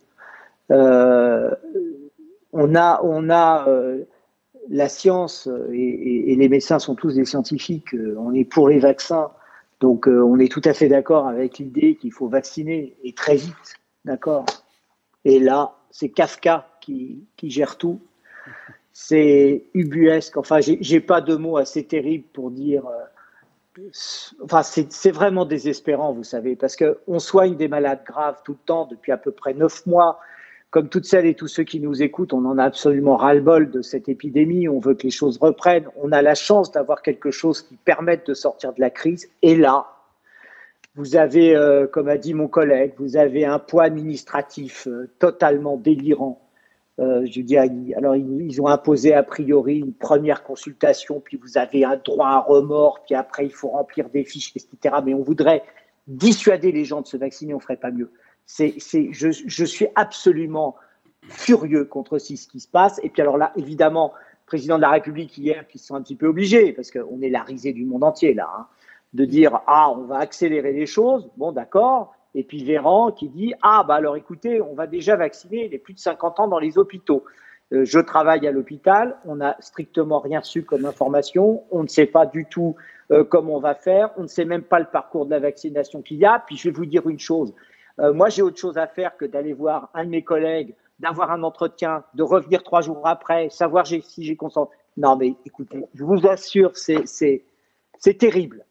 [0.70, 1.51] Euh,
[2.53, 4.05] on a, on a euh,
[4.68, 7.94] la science et, les médecins sont tous des scientifiques.
[7.94, 9.31] Euh, on est pour les vaccins,
[9.81, 13.75] donc on est tout à fait d'accord avec l'idée qu'il faut vacciner et très vite,
[14.05, 14.46] d'accord?
[15.25, 18.01] Et là, c'est Kafka qui, qui gère tout.
[18.92, 20.37] C'est ubuesque.
[20.37, 22.85] Enfin, j'ai pas de mots assez terribles pour dire
[24.42, 28.87] Enfin, c'est vraiment désespérant, vous savez, parce qu'on soigne des malades graves tout le temps
[28.87, 30.18] depuis à peu près neuf mois.
[30.70, 33.83] comme toutes celles et tous ceux qui nous écoutent, on en a absolument ras-le-bol de
[33.83, 34.68] cette épidémie.
[34.68, 35.88] On veut que les choses reprennent.
[35.96, 39.28] On a la chance d'avoir quelque chose qui permette de sortir de la crise.
[39.42, 39.88] Et là,
[40.94, 45.76] vous avez, euh, comme a dit mon collègue, vous avez un poids administratif euh, totalement
[45.76, 46.40] délirant.
[47.00, 51.84] Euh, je dis, alors ils, ont imposé a priori une première consultation, puis vous avez
[51.84, 54.96] un droit à remords, puis après il faut remplir des fiches, etc.
[55.04, 55.62] Mais on voudrait
[56.06, 58.12] dissuader les gens de se vacciner, on ferait pas mieux.
[58.44, 58.74] C'est,
[59.12, 60.74] je, je, suis absolument
[61.22, 63.00] furieux contre ce qui se passe.
[63.02, 64.12] Et puis alors là, évidemment,
[64.44, 67.42] président de la République hier, qui sont un petit peu obligés, parce qu'on est la
[67.42, 68.66] risée du monde entier là, hein,
[69.14, 71.30] de dire ah on va accélérer les choses.
[71.38, 72.14] Bon d'accord.
[72.34, 75.94] Et puis Véran qui dit ah bah alors écoutez, on va déjà vacciner les plus
[75.94, 77.24] de 50 ans dans les hôpitaux.
[77.72, 82.06] Euh, je travaille à l'hôpital, on n'a strictement rien reçu comme information, on ne sait
[82.06, 82.74] pas du tout
[83.12, 86.02] euh, comment on va faire, on ne sait même pas le parcours de la vaccination
[86.02, 86.42] qu'il y a.
[86.44, 87.54] Puis je vais vous dire une chose,
[88.00, 91.30] euh, moi, j'ai autre chose à faire que d'aller voir un de mes collègues, d'avoir
[91.30, 94.74] un entretien, de revenir trois jours après, savoir si j'ai consenti.
[94.96, 97.44] Non, mais écoutez, je vous assure, c'est
[98.18, 98.64] terrible.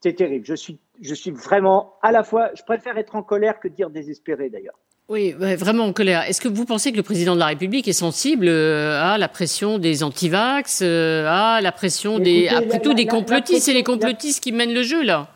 [0.00, 0.44] C'est terrible.
[0.46, 3.90] Je suis, je suis vraiment à la fois, je préfère être en colère que dire
[3.90, 4.78] désespéré d'ailleurs.
[5.08, 6.22] Oui, vraiment en colère.
[6.28, 9.28] Est-ce que vous pensez que le président de la République est sensible euh, à la
[9.28, 13.66] pression des antivax, euh, à la pression des, après tout, des complotistes?
[13.66, 15.28] C'est les complotistes qui mènent le jeu là.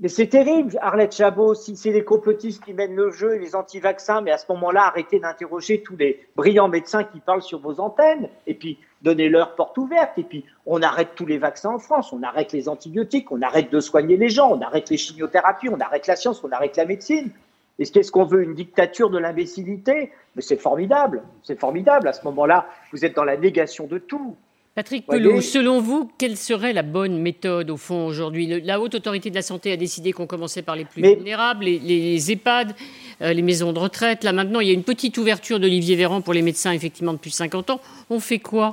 [0.00, 3.54] Mais c'est terrible, Arlette Chabot, si c'est les complotistes qui mènent le jeu et les
[3.54, 7.78] anti-vaccins, mais à ce moment-là, arrêtez d'interroger tous les brillants médecins qui parlent sur vos
[7.78, 12.12] antennes, et puis donnez-leur porte ouverte, et puis on arrête tous les vaccins en France,
[12.12, 15.80] on arrête les antibiotiques, on arrête de soigner les gens, on arrête les chimiothérapies, on
[15.80, 17.30] arrête la science, on arrête la médecine.
[17.78, 22.08] Et qu'est-ce qu'on veut Une dictature de l'imbécilité Mais c'est formidable, c'est formidable.
[22.08, 24.36] À ce moment-là, vous êtes dans la négation de tout.
[24.74, 28.62] Patrick Pelot, selon vous, quelle serait la bonne méthode au fond aujourd'hui?
[28.62, 32.32] La haute autorité de la santé a décidé qu'on commençait par les plus vulnérables, les,
[32.32, 32.74] EHPAD,
[33.20, 34.24] euh, les maisons de retraite.
[34.24, 37.30] Là maintenant, il y a une petite ouverture d'Olivier Véran pour les médecins effectivement depuis
[37.30, 37.80] 50 ans.
[38.08, 38.72] On fait quoi?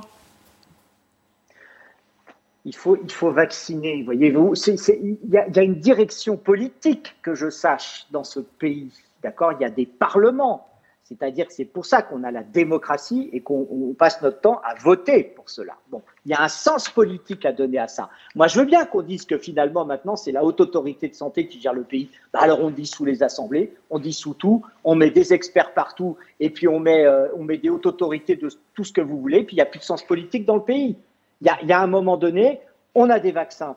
[2.64, 4.54] Il faut, il faut vacciner, voyez-vous.
[4.66, 8.92] Il y, a une direction politique que je sache dans ce pays.
[9.22, 9.52] D'accord?
[9.52, 10.70] Il y a des parlements
[11.10, 14.74] c'est-à-dire que c'est pour ça qu'on a la démocratie et qu'on passe notre temps à
[14.74, 15.72] voter pour cela.
[15.90, 18.10] Bon, il y a un sens politique à donner à ça.
[18.36, 21.48] Moi, je veux bien qu'on dise que finalement, maintenant, c'est la haute autorité de santé
[21.48, 22.10] qui gère le pays.
[22.32, 26.48] Bah, alors, on dissout les assemblées, on dissout tout, on met des experts partout, et
[26.48, 29.42] puis on met, euh, on met des hautes autorités de tout ce que vous voulez,
[29.42, 30.96] puis il n'y a plus de sens politique dans le pays.
[31.40, 32.60] Il y a, il y a un moment donné,
[32.94, 33.76] on a des vaccins.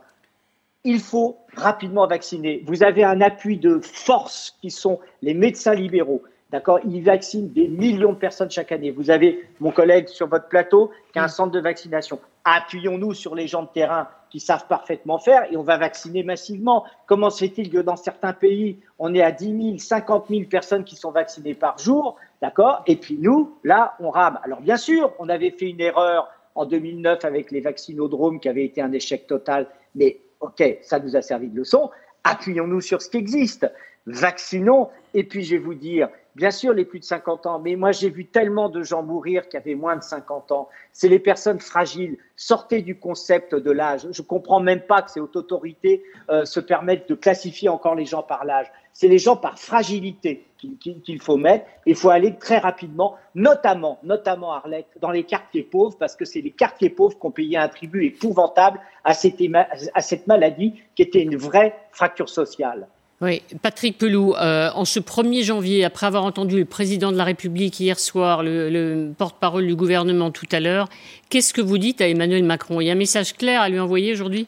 [0.83, 2.63] Il faut rapidement vacciner.
[2.65, 6.23] Vous avez un appui de force qui sont les médecins libéraux
[6.53, 8.91] D'accord Ils vaccinent des millions de personnes chaque année.
[8.91, 12.19] Vous avez mon collègue sur votre plateau qui a un centre de vaccination.
[12.43, 16.85] Appuyons-nous sur les gens de terrain qui savent parfaitement faire et on va vacciner massivement.
[17.07, 20.83] Comment se fait-il que dans certains pays, on est à 10 000, 50 000 personnes
[20.83, 22.17] qui sont vaccinées par jour?
[22.39, 24.37] D'accord Et puis nous, là, on rame.
[24.43, 28.65] Alors bien sûr, on avait fait une erreur en 2009 avec les vaccinodromes qui avait
[28.65, 31.89] été un échec total, mais OK, ça nous a servi de leçon.
[32.23, 33.69] Appuyons-nous sur ce qui existe.
[34.05, 34.89] Vaccinons.
[35.13, 37.91] Et puis, je vais vous dire, Bien sûr, les plus de 50 ans, mais moi
[37.91, 40.67] j'ai vu tellement de gens mourir qui avaient moins de 50 ans.
[40.91, 42.17] C'est les personnes fragiles.
[42.35, 44.07] Sortez du concept de l'âge.
[44.09, 48.05] Je comprends même pas que ces hautes autorités euh, se permettent de classifier encore les
[48.05, 48.65] gens par l'âge.
[48.93, 51.65] C'est les gens par fragilité qu'il faut mettre.
[51.85, 56.41] Il faut aller très rapidement, notamment, notamment Arlette, dans les quartiers pauvres, parce que c'est
[56.41, 61.37] les quartiers pauvres qui ont payé un tribut épouvantable à cette maladie qui était une
[61.37, 62.87] vraie fracture sociale.
[63.23, 67.23] Oui, Patrick Pelou, euh, en ce 1er janvier, après avoir entendu le président de la
[67.23, 70.89] République hier soir, le, porte-parole du gouvernement tout à l'heure,
[71.29, 72.81] qu'est-ce que vous dites à Emmanuel Macron?
[72.81, 74.45] Il y a un message clair à lui envoyer aujourd'hui?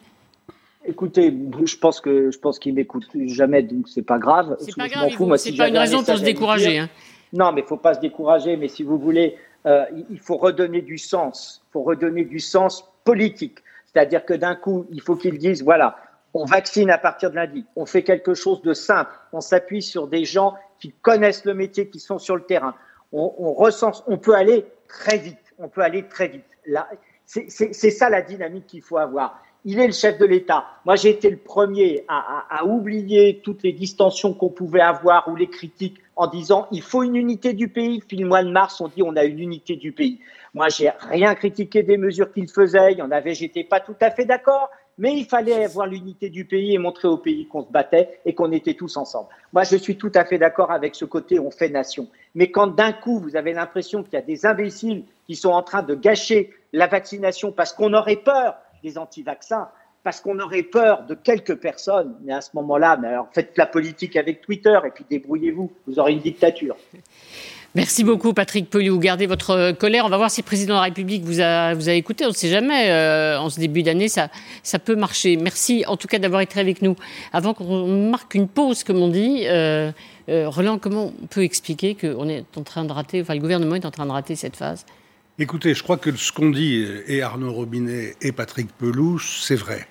[0.86, 1.34] Écoutez,
[1.64, 4.58] je pense que je pense qu'il m'écoute jamais, donc c'est pas grave.
[4.60, 6.80] C'est pas grave, c'est pas une raison pour se décourager.
[6.80, 6.90] Hein.
[7.32, 8.58] Non, mais il faut pas se décourager.
[8.58, 11.62] Mais si vous voulez, euh, il faut redonner du sens.
[11.70, 13.60] Il faut redonner du sens politique.
[13.86, 15.96] C'est-à-dire que d'un coup, il faut qu'ils disent voilà,
[16.36, 20.08] on vaccine à partir de lundi, on fait quelque chose de simple, on s'appuie sur
[20.10, 22.76] des gens qui connaissent le métier, qui sont sur le terrain.
[23.14, 26.44] On, recense, on peut aller très vite, on peut aller très vite.
[27.26, 29.42] c'est ça la dynamique qu'il faut avoir.
[29.64, 30.66] Il est le chef de l'État.
[30.84, 35.48] Moi, j'ai été le premier à, oublier toutes les distensions qu'on pouvait avoir ou les
[35.48, 38.02] critiques en disant il faut une unité du pays.
[38.06, 40.20] Puis le mois de mars, on dit on a une unité du pays.
[40.54, 42.92] Moi, j'ai rien critiqué des mesures qu'il faisait.
[42.92, 46.30] Il y en avait, j'étais pas tout à fait d'accord mais il fallait avoir l'unité
[46.30, 49.30] du pays et montrer au pays qu'on se battait et qu'on était tous ensemble.
[49.54, 52.08] Moi, je suis tout à fait d'accord avec ce côté on fait nation.
[52.34, 55.64] Mais quand d'un coup, vous avez l'impression qu'il y a des imbéciles qui sont en
[55.64, 59.70] train de gâcher la vaccination parce qu'on aurait peur des anti-vaccins,
[60.04, 63.00] parce qu'on aurait peur de quelques personnes, mais à ce moment-là,
[63.34, 66.78] faites la politique avec Twitter et puis débrouillez-vous, vous aurez une dictature.
[67.76, 69.00] Merci beaucoup, Patrick Pelou.
[69.00, 70.06] Gardez votre colère.
[70.06, 72.24] On va voir si le président de la République vous a, vous a écouté.
[72.24, 72.90] On ne sait jamais.
[72.90, 74.30] Euh, en ce début d'année, ça,
[74.64, 75.36] ça peut marcher.
[75.36, 76.96] Merci en tout cas d'avoir été avec nous.
[77.34, 79.92] Avant qu'on marque une pause, comme on dit, euh,
[80.30, 83.76] euh, Roland, comment on peut expliquer qu'on est en train de rater, enfin le gouvernement
[83.76, 84.86] est en train de rater cette phase?
[85.38, 89.86] Écoutez, je crois que ce qu'ont dit et Arnaud Robinet et Patrick Pelou, c'est vrai.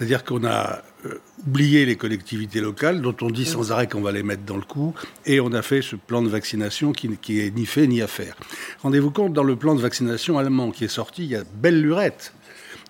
[0.00, 4.12] C'est-à-dire qu'on a euh, oublié les collectivités locales, dont on dit sans arrêt qu'on va
[4.12, 4.94] les mettre dans le coup,
[5.26, 8.06] et on a fait ce plan de vaccination qui, qui est ni fait ni à
[8.06, 8.34] faire.
[8.82, 11.82] Rendez-vous compte, dans le plan de vaccination allemand qui est sorti, il y a belle
[11.82, 12.32] lurette.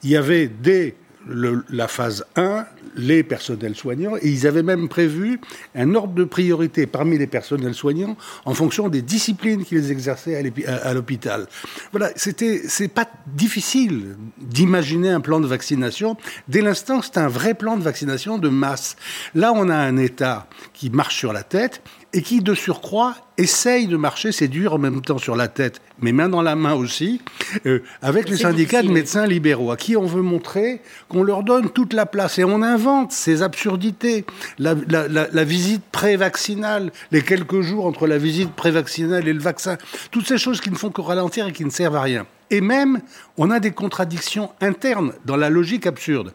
[0.05, 0.95] Il y avait dès
[1.29, 2.65] la phase 1
[2.97, 5.41] les personnels soignants et ils avaient même prévu
[5.75, 10.95] un ordre de priorité parmi les personnels soignants en fonction des disciplines qu'ils exerçaient à
[10.95, 11.47] l'hôpital.
[11.93, 16.17] Voilà, c'était c'est pas difficile d'imaginer un plan de vaccination.
[16.49, 18.97] Dès l'instant, c'est un vrai plan de vaccination de masse.
[19.35, 20.49] Là, on a un État
[20.81, 21.83] qui marche sur la tête
[22.15, 25.83] et qui, de surcroît, essaye de marcher, c'est dur en même temps sur la tête,
[26.01, 27.21] mais main dans la main aussi,
[27.67, 31.69] euh, avec les syndicats de médecins libéraux, à qui on veut montrer qu'on leur donne
[31.69, 32.39] toute la place.
[32.39, 34.25] Et on invente ces absurdités.
[34.59, 39.41] La, la, la, la visite pré-vaccinale, les quelques jours entre la visite pré-vaccinale et le
[39.41, 39.77] vaccin,
[40.11, 42.27] toutes ces choses qui ne font que ralentir et qui ne servent à rien.
[42.49, 43.03] Et même,
[43.37, 46.33] on a des contradictions internes dans la logique absurde.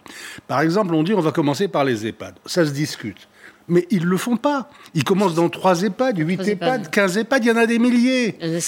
[0.48, 2.36] Par exemple, on dit on va commencer par les EHPAD.
[2.46, 3.28] Ça se discute.
[3.68, 4.70] Mais ils ne le font pas.
[4.94, 8.36] Ils commencent dans 3 EHPAD, 8 EHPAD, 15 EHPAD, il y en a des milliers.
[8.42, 8.60] Il y en a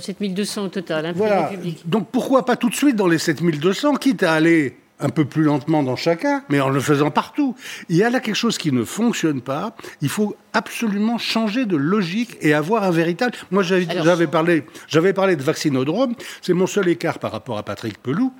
[0.00, 1.06] 7200 au total.
[1.06, 1.50] Hein, voilà.
[1.84, 5.42] Donc pourquoi pas tout de suite dans les 7200, quitte à aller un peu plus
[5.42, 7.54] lentement dans chacun, mais en le faisant partout.
[7.88, 9.76] Il y a là quelque chose qui ne fonctionne pas.
[10.00, 13.32] Il faut absolument changer de logique et avoir un véritable.
[13.50, 16.14] Moi, j'avais parlé, j'avais parlé de vaccinodrome.
[16.40, 18.32] C'est mon seul écart par rapport à Patrick Pelou.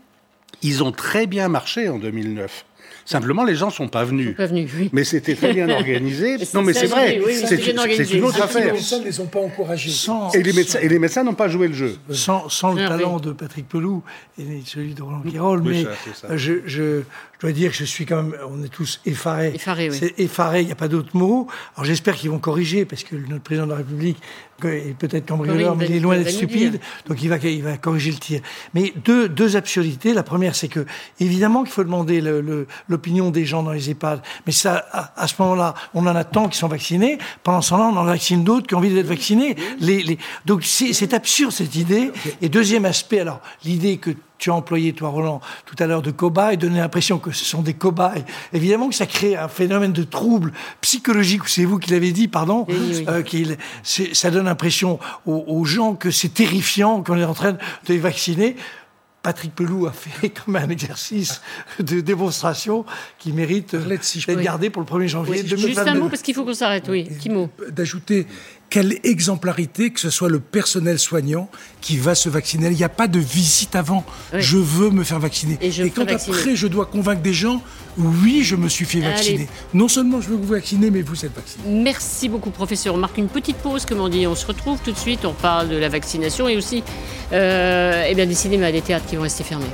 [0.62, 2.64] Ils ont très bien marché en 2009.
[3.04, 4.30] Simplement, les gens sont pas venus.
[4.30, 4.90] Sont pas venus oui.
[4.92, 6.36] Mais c'était très bien organisé.
[6.54, 7.20] non, mais c'est vrai.
[7.24, 8.66] Oui, c'est une autre affaire.
[8.66, 9.90] Les médecins ne les ont pas encouragés.
[9.90, 11.96] Sans, et, les médecins, et les médecins n'ont pas joué le jeu.
[12.10, 14.02] Sans, sans le talent de Patrick Pelou
[14.38, 16.36] et celui de Roland Quirol, mais ça, ça.
[16.36, 17.02] Je, je,
[17.36, 19.52] je dois dire que je suis quand même, on est tous effarés.
[19.54, 19.96] Effarés, oui.
[19.98, 21.46] C'est effaré, il n'y a pas d'autre mot.
[21.76, 24.18] Alors j'espère qu'ils vont corriger, parce que notre président de la République
[24.58, 28.18] peut-être cambrioleur, mais il est loin d'être stupide, donc il va, il va corriger le
[28.18, 28.40] tir.
[28.74, 30.14] Mais deux, deux absurdités.
[30.14, 30.86] La première, c'est que,
[31.20, 32.22] évidemment qu'il faut demander
[32.88, 36.24] l'opinion des gens dans les EHPAD, mais ça, à, à ce moment-là, on en a
[36.24, 39.06] tant qui sont vaccinés, pendant ce temps-là, on en vaccine d'autres qui ont envie d'être
[39.06, 39.56] vaccinés.
[39.80, 40.18] Les, les...
[40.44, 42.10] Donc c'est absurde cette idée.
[42.40, 46.10] Et deuxième aspect, alors, l'idée que tu as employé, toi, Roland, tout à l'heure de
[46.10, 48.24] cobayes, donner l'impression que ce sont des cobayes.
[48.52, 52.66] Évidemment que ça crée un phénomène de trouble psychologique, c'est vous qui l'avez dit, pardon,
[52.68, 53.06] oui, oui.
[53.08, 57.58] Euh, ça donne l'impression aux, aux, gens que c'est terrifiant qu'on est en train de
[57.88, 58.56] les vacciner.
[59.26, 61.40] Patrick Pelou a fait comme un exercice
[61.80, 62.84] de démonstration
[63.18, 66.44] qui mérite d'être gardé pour le 1er janvier oui, Juste un mot, parce qu'il faut
[66.44, 67.08] qu'on s'arrête, oui.
[67.18, 67.50] Kimo.
[67.70, 68.28] D'ajouter
[68.70, 71.48] quelle exemplarité que ce soit le personnel soignant
[71.80, 72.68] qui va se vacciner.
[72.68, 74.04] Il n'y a pas de visite avant.
[74.32, 74.40] Oui.
[74.40, 75.56] Je veux me faire vacciner.
[75.60, 76.36] Et, je et quand vacciner.
[76.36, 77.62] après je dois convaincre des gens,
[77.96, 79.36] oui, je me suis fait vacciner.
[79.36, 79.48] Allez.
[79.74, 81.64] Non seulement je veux vous vacciner, mais vous êtes vacciné.
[81.82, 82.94] Merci beaucoup, professeur.
[82.94, 84.26] On marque une petite pause, comme on dit.
[84.26, 85.24] On se retrouve tout de suite.
[85.24, 86.82] On parle de la vaccination et aussi
[87.32, 89.66] euh, eh bien, des cinémas et des théâtres qui vont rester fermés.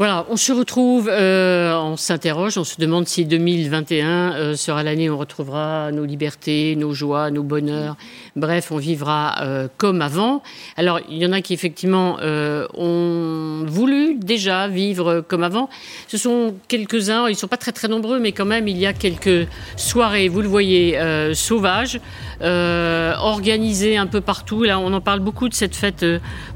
[0.00, 5.10] Voilà, on se retrouve, euh, on s'interroge, on se demande si 2021 euh, sera l'année
[5.10, 7.98] où on retrouvera nos libertés, nos joies, nos bonheurs.
[8.34, 10.42] Bref, on vivra euh, comme avant.
[10.78, 15.68] Alors, il y en a qui effectivement ont voulu déjà vivre comme avant.
[16.08, 18.86] Ce sont quelques-uns, ils ne sont pas très très nombreux, mais quand même, il y
[18.86, 20.98] a quelques soirées, vous le voyez,
[21.34, 22.00] sauvages,
[22.40, 24.62] organisées un peu partout.
[24.62, 26.06] Là, on en parle beaucoup de cette fête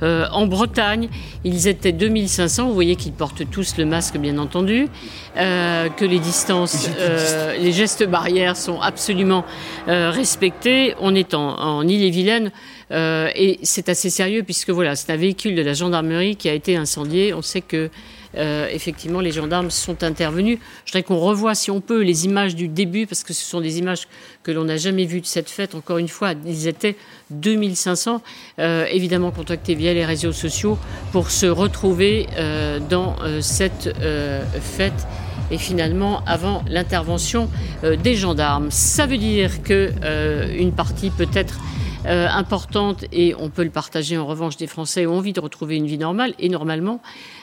[0.00, 1.11] en Bretagne.
[1.44, 4.88] Ils étaient 2500, vous voyez qu'ils portent tous le masque, bien entendu,
[5.37, 9.44] euh, que les distances, euh, les gestes barrières sont absolument
[9.88, 10.94] euh, respectés.
[11.01, 12.53] On est en, en Ille-et-Vilaine
[12.90, 16.77] et c'est assez sérieux puisque voilà, c'est un véhicule de la gendarmerie qui a été
[16.77, 17.35] incendié.
[17.35, 17.90] On sait que
[18.37, 20.59] euh, effectivement, les gendarmes sont intervenus.
[20.85, 23.61] Je voudrais qu'on revoie, si on peut, les images du début, parce que ce sont
[23.61, 24.09] des images
[24.42, 25.75] que l'on n'a jamais vues de cette fête.
[25.75, 26.97] Encore une fois, ils étaient
[27.31, 28.23] 2500,
[28.59, 30.79] euh, évidemment contactés via les réseaux sociaux
[31.12, 33.90] pour se retrouver euh, dans cette
[34.61, 35.07] fête
[35.51, 37.49] et finalement avant l'intervention
[37.85, 38.70] euh, des gendarmes.
[38.70, 41.61] Ça veut dire que euh, une partie peut-être
[42.07, 45.77] euh, importante et on peut le partager en revanche des Français ont envie de retrouver
[45.77, 47.01] une vie normale et normalement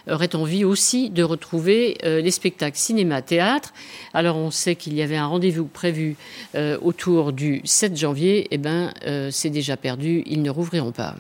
[0.10, 3.74] auraient envie aussi de retrouver euh, les spectacles cinéma, théâtre?
[4.14, 6.16] Alors on sait qu'il y avait un rendez-vous prévu
[6.56, 8.94] euh, autour du 7 janvier, eh ben
[9.32, 11.16] c'est déjà perdu, ils ne rouvriront pas.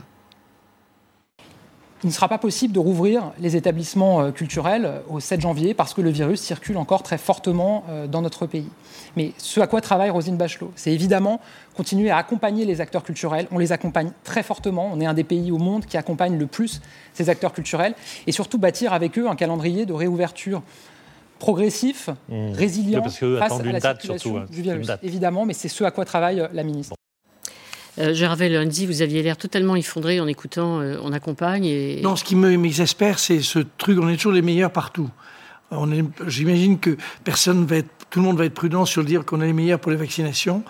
[2.04, 5.74] Il ne sera pas possible de rouvrir les établissements euh, culturels euh, au 7 janvier
[5.74, 8.70] parce que le virus circule encore très fortement euh, dans notre pays.
[9.16, 11.40] Mais ce à quoi travaille Rosine Bachelot, c'est évidemment
[11.76, 13.48] continuer à accompagner les acteurs culturels.
[13.52, 14.90] On les accompagne très fortement.
[14.92, 16.82] On est un des pays au monde qui accompagne le plus
[17.14, 17.94] ces acteurs culturels
[18.26, 20.64] et surtout bâtir avec eux un calendrier de réouverture
[21.38, 22.52] progressif, mmh.
[22.52, 24.46] résilient face à la situation hein.
[24.50, 24.88] du virus.
[25.02, 26.96] Évidemment, mais c'est ce à quoi travaille la ministre.
[28.00, 32.02] Euh, Gervais Lundi, vous aviez l'air totalement effondré en écoutant euh, On accompagne.
[32.02, 35.10] Non, ce qui m'exaspère, c'est ce truc, on est toujours les meilleurs partout.
[36.28, 39.40] J'imagine que personne va être, tout le monde va être prudent sur le dire qu'on
[39.40, 40.64] est les meilleurs pour les vaccinations,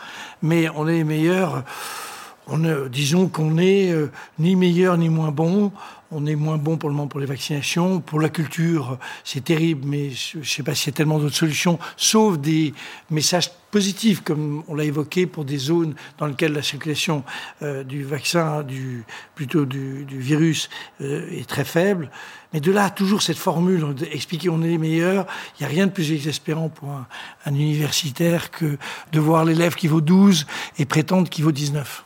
[0.43, 1.63] mais on est les meilleurs.
[2.47, 5.71] On, disons qu'on n'est euh, ni meilleur ni moins bon
[6.11, 8.01] on est moins bon pour le moment pour les vaccinations.
[8.01, 11.35] Pour la culture, c'est terrible, mais je ne sais pas s'il y a tellement d'autres
[11.35, 12.73] solutions, sauf des
[13.09, 17.23] messages positifs, comme on l'a évoqué, pour des zones dans lesquelles la circulation
[17.61, 19.03] euh, du vaccin, du,
[19.33, 20.69] plutôt du, virus,
[21.01, 22.11] euh, est très faible.
[22.53, 25.25] Mais de là, toujours cette formule d'expliquer on est les meilleurs,
[25.57, 27.07] il n'y a rien de plus exaspérant pour un,
[27.45, 28.77] un universitaire que
[29.11, 30.45] de voir l'élève qui vaut 12
[30.77, 32.05] et prétendre qu'il vaut 19.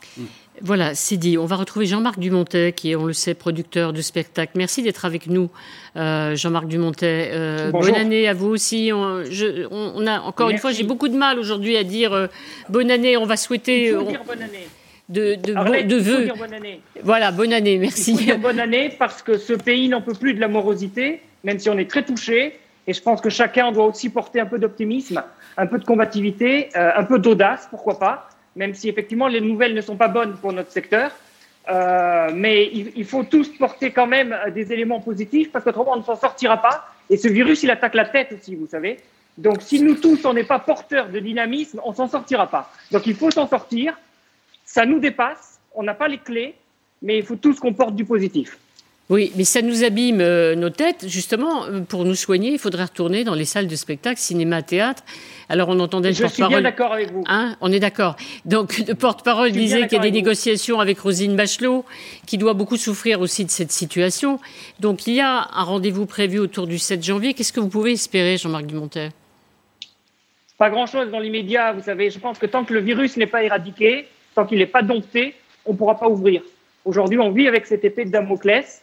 [0.61, 1.37] Voilà, c'est dit.
[1.37, 4.53] On va retrouver Jean-Marc Dumontet, qui est, on le sait, producteur de spectacle.
[4.55, 5.49] Merci d'être avec nous,
[5.97, 7.29] euh, Jean-Marc Dumontet.
[7.33, 8.91] Euh, bonne année à vous aussi.
[8.93, 12.27] On, a encore une fois, j'ai beaucoup de mal aujourd'hui à dire euh,
[12.69, 13.17] bonne année.
[13.17, 13.87] On va souhaiter.
[13.87, 14.67] Il faut dire bonne année.
[15.07, 16.29] De, de, de vœux.
[16.37, 16.81] Bonne année.
[17.03, 18.11] Voilà, bonne année, merci.
[18.11, 21.21] Il faut dire bonne année parce que ce pays n'en peut plus de la morosité,
[21.43, 22.57] même si on est très touché.
[22.87, 25.21] Et je pense que chacun doit aussi porter un peu d'optimisme,
[25.57, 29.81] un peu de combativité, un peu d'audace, pourquoi pas même si effectivement les nouvelles ne
[29.81, 31.11] sont pas bonnes pour notre secteur.
[31.67, 36.03] Euh, mais il, faut tous porter quand même des éléments positifs parce qu'autrement on ne
[36.03, 36.87] s'en sortira pas.
[37.09, 38.99] Et ce virus, il attaque la tête aussi, vous savez.
[39.37, 42.71] Donc si nous tous, on n'est pas porteurs de dynamisme, on s'en sortira pas.
[42.91, 43.97] Donc il faut s'en sortir.
[44.63, 45.59] Ça nous dépasse.
[45.73, 46.55] On n'a pas les clés,
[47.01, 48.57] mais il faut tous qu'on porte du positif.
[49.09, 51.05] Oui, mais ça nous abîme euh, nos têtes.
[51.07, 55.03] Justement, euh, pour nous soigner, il faudrait retourner dans les salles de spectacle, cinéma, théâtre.
[55.47, 56.51] Alors, on entendait le porte-parole.
[56.51, 57.23] Je suis bien d'accord avec vous.
[57.27, 58.15] Hein on est d'accord.
[58.45, 61.85] Donc, le porte-parole disait qu'il y a des négociations avec Rosine Bachelot,
[62.25, 64.39] qui doit beaucoup souffrir aussi de cette situation.
[64.79, 67.35] Donc, il y a un rendez-vous prévu autour du 7 janvier.
[67.35, 69.11] Qu'est-ce que vous pouvez espérer, Jean-Marc Dumontet
[70.57, 71.73] Pas grand-chose dans l'immédiat.
[71.73, 74.65] Vous savez, je pense que tant que le virus n'est pas éradiqué, tant qu'il n'est
[74.65, 75.35] pas dompté,
[75.67, 76.41] on ne pourra pas ouvrir.
[76.85, 78.81] Aujourd'hui, on vit avec cette épée de Damoclès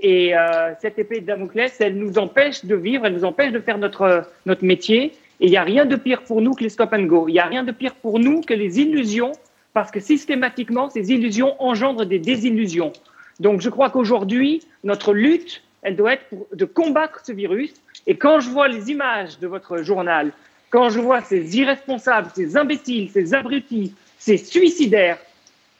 [0.00, 3.60] et euh, cette épée de Damoclès, elle nous empêche de vivre, elle nous empêche de
[3.60, 5.12] faire notre, notre métier.
[5.40, 7.28] Et il n'y a rien de pire pour nous que les stop and go.
[7.28, 9.32] Il n'y a rien de pire pour nous que les illusions,
[9.72, 12.92] parce que systématiquement, ces illusions engendrent des désillusions.
[13.40, 17.74] Donc je crois qu'aujourd'hui, notre lutte, elle doit être de combattre ce virus.
[18.06, 20.32] Et quand je vois les images de votre journal,
[20.70, 25.18] quand je vois ces irresponsables, ces imbéciles, ces abrutis, ces suicidaires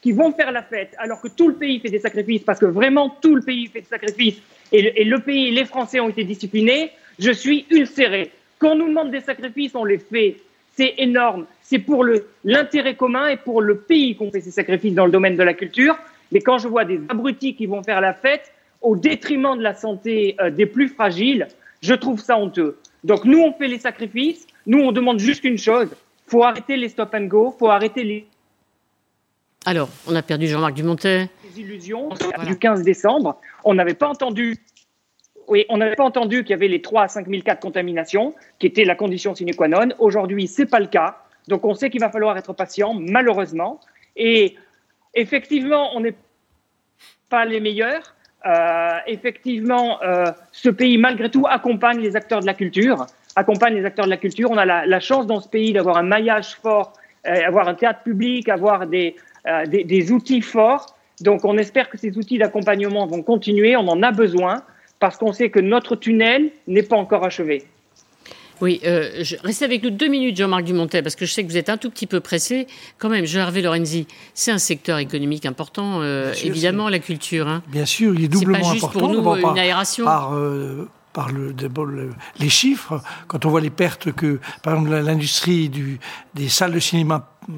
[0.05, 2.67] qui vont faire la fête alors que tout le pays fait des sacrifices, parce que
[2.67, 4.37] vraiment tout le pays fait des sacrifices,
[4.71, 8.31] et le, pays, les Français ont été disciplinés, je suis ulcéré.
[8.59, 10.37] Quand on nous demande des sacrifices, on les fait.
[10.77, 11.47] C'est énorme.
[11.63, 12.05] C'est pour
[12.45, 15.55] l'intérêt commun et pour le pays qu'on fait ces sacrifices dans le domaine de la
[15.55, 15.97] culture.
[16.33, 19.73] Mais quand je vois des abrutis qui vont faire la fête au détriment de la
[19.73, 21.49] santé euh, des plus fragiles,
[21.81, 22.77] je trouve ça honteux.
[23.05, 24.47] Donc nous, on fait les sacrifices.
[24.67, 25.89] Nous, on demande juste une chose.
[26.27, 27.55] Faut arrêter les stop and go.
[27.59, 28.27] Faut arrêter les
[29.67, 31.31] alors, on a perdu Jean-Marc Dumontet.
[31.45, 32.11] Les illusions
[32.47, 33.41] du 15 décembre.
[33.65, 34.57] On n'avait pas entendu.
[35.49, 37.61] Oui, on n'avait pas entendu qu'il y avait les 3 à 5 000 cas de
[37.61, 39.89] contamination, qui était la condition sine qua non.
[39.99, 41.19] Aujourd'hui, c'est pas le cas.
[41.49, 43.81] Donc, on sait qu'il va falloir être patient, malheureusement.
[44.17, 44.57] Et
[45.15, 46.15] effectivement, on n'est
[47.31, 48.15] pas les meilleurs.
[48.47, 53.07] Euh, effectivement, euh, ce pays, malgré tout, accompagne les acteurs de la culture.
[53.37, 54.51] Accompagne les acteurs de la culture.
[54.51, 56.93] On a la, chance dans ce pays d'avoir un maillage fort,
[57.27, 60.95] euh, avoir un théâtre public, avoir des, euh, des, outils forts.
[61.21, 64.63] Donc on espère que ces outils d'accompagnement vont continuer, on en a besoin,
[64.99, 67.65] parce qu'on sait que notre tunnel n'est pas encore achevé.
[68.61, 71.57] Oui, euh, restez avec nous deux minutes, Jean-Marc Dumontet, parce que je sais que vous
[71.57, 72.67] êtes un tout petit peu pressé.
[72.99, 77.49] Quand même, Jean-Hervé Lorenzi, c'est un secteur économique important, euh, évidemment, la culture.
[77.49, 77.63] Hein.
[77.69, 79.23] Bien sûr, il est doublement pas juste important.
[79.23, 80.05] pour nous une aération.
[80.05, 80.33] Par,
[81.15, 81.55] par le,
[82.41, 85.71] les chiffres, quand on voit les pertes que, par exemple, l'industrie
[86.35, 87.53] des salles de cinéma euh,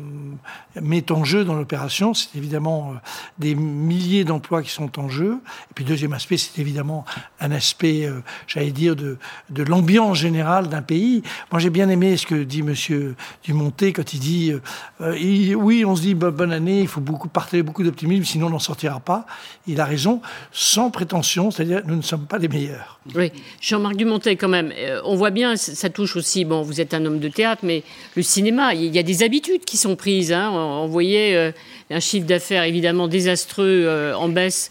[0.83, 2.99] met en jeu dans l'opération, c'est évidemment euh,
[3.39, 5.39] des milliers d'emplois qui sont en jeu.
[5.71, 7.05] Et puis deuxième aspect, c'est évidemment
[7.41, 9.19] un aspect, euh, j'allais dire, de,
[9.51, 11.23] de l'ambiance générale d'un pays.
[11.51, 14.53] Moi, j'ai bien aimé ce que dit Monsieur Dumonté quand il dit
[15.01, 18.59] oui, on se dit bonne année, il faut beaucoup partager beaucoup d'optimisme, sinon on n'en
[18.59, 19.27] sortira pas.
[19.67, 20.21] Il a raison,
[20.53, 23.01] sans prétention, c'est-à-dire nous ne sommes pas les meilleurs.
[23.15, 24.73] Oui, Jean-Marc Dumontet, quand même,
[25.05, 26.45] on voit bien, ça touche aussi.
[26.45, 27.83] Bon, vous êtes un homme de théâtre, mais
[28.15, 30.33] le cinéma, il y a des habitudes qui sont prises.
[30.33, 30.51] Hein.
[30.67, 31.53] On, voyait
[31.91, 34.71] un chiffre d'affaires évidemment désastreux en baisse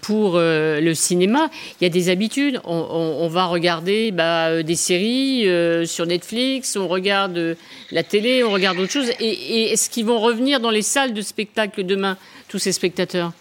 [0.00, 1.50] pour le cinéma.
[1.80, 2.60] Il y a des habitudes.
[2.64, 5.46] On, va regarder bah, des séries
[5.86, 7.56] sur Netflix, on regarde
[7.90, 9.10] la télé, on regarde autre chose.
[9.20, 12.16] et est-ce qu'ils vont revenir dans les salles de spectacle demain,
[12.48, 13.32] tous ces spectateurs?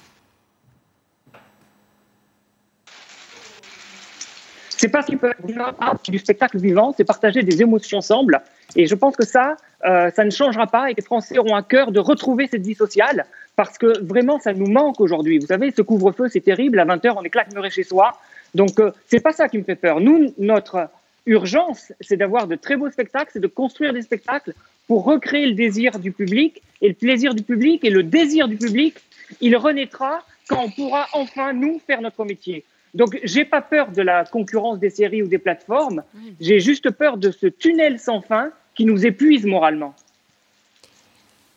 [4.78, 8.42] C'est parce qu'il peut être du spectacle vivant, c'est partager des émotions ensemble.
[8.76, 11.64] Et je pense que ça, euh, ça ne changera pas et les Français auront un
[11.64, 15.40] cœur de retrouver cette vie sociale parce que vraiment, ça nous manque aujourd'hui.
[15.40, 16.80] Vous savez, ce couvre-feu, c'est terrible.
[16.80, 18.20] À 20h, on est claquemuré chez soi.
[18.54, 20.00] Donc, euh, c'est pas ça qui me fait peur.
[20.00, 20.90] Nous, notre
[21.26, 24.54] urgence, c'est d'avoir de très beaux spectacles, c'est de construire des spectacles
[24.88, 28.58] pour recréer le désir du public et le plaisir du public et le désir du
[28.58, 28.96] public.
[29.42, 32.64] Il renaîtra quand on pourra enfin, nous, faire notre métier.
[32.94, 36.04] Donc, j'ai pas peur de la concurrence des séries ou des plateformes.
[36.40, 39.94] J'ai juste peur de ce tunnel sans fin qui nous épuise moralement.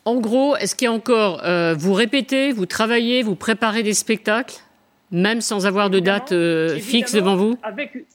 [0.05, 3.93] En gros, est-ce qu'il y a encore, euh, vous répétez, vous travaillez, vous préparez des
[3.93, 4.57] spectacles,
[5.11, 7.55] même sans avoir de date euh, fixe devant vous?
[7.61, 8.05] Avec,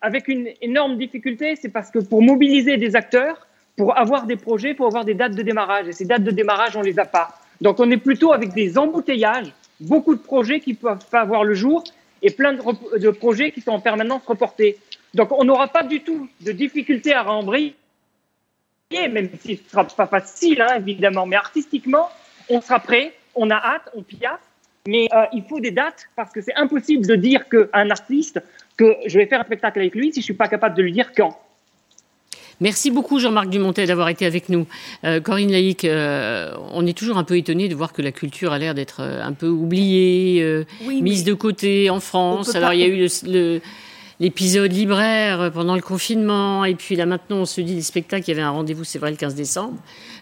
[0.00, 3.46] avec une énorme difficulté, c'est parce que pour mobiliser des acteurs,
[3.76, 6.76] pour avoir des projets, pour avoir des dates de démarrage, et ces dates de démarrage,
[6.76, 7.38] on les a pas.
[7.60, 11.54] Donc on est plutôt avec des embouteillages, beaucoup de projets qui peuvent pas avoir le
[11.54, 11.84] jour,
[12.26, 14.78] et plein de, projets qui sont en permanence reportés.
[15.14, 17.76] Donc on n'aura pas du tout de difficulté à rembrayer,
[18.92, 22.10] même si ce ne sera pas facile, hein, évidemment, mais artistiquement,
[22.50, 24.40] on sera prêt, on a hâte, on piaffe,
[24.88, 28.42] mais euh, il faut des dates parce que c'est impossible de dire qu'un un artiste
[28.76, 30.82] que je vais faire un spectacle avec lui si je ne suis pas capable de
[30.82, 31.40] lui dire quand.
[32.60, 34.66] Merci beaucoup Jean-Marc Dumontet d'avoir été avec nous.
[35.04, 38.52] Euh, Corinne Laïc, euh, on est toujours un peu étonné de voir que la culture
[38.52, 42.54] a l'air d'être euh, un peu oubliée, mise de côté en France.
[42.54, 43.60] Alors il y a eu le
[44.18, 48.30] l'épisode libraire pendant le confinement, et puis là maintenant on se dit des spectacles, il
[48.30, 49.78] y avait un rendez-vous, c'est vrai, le 15 décembre,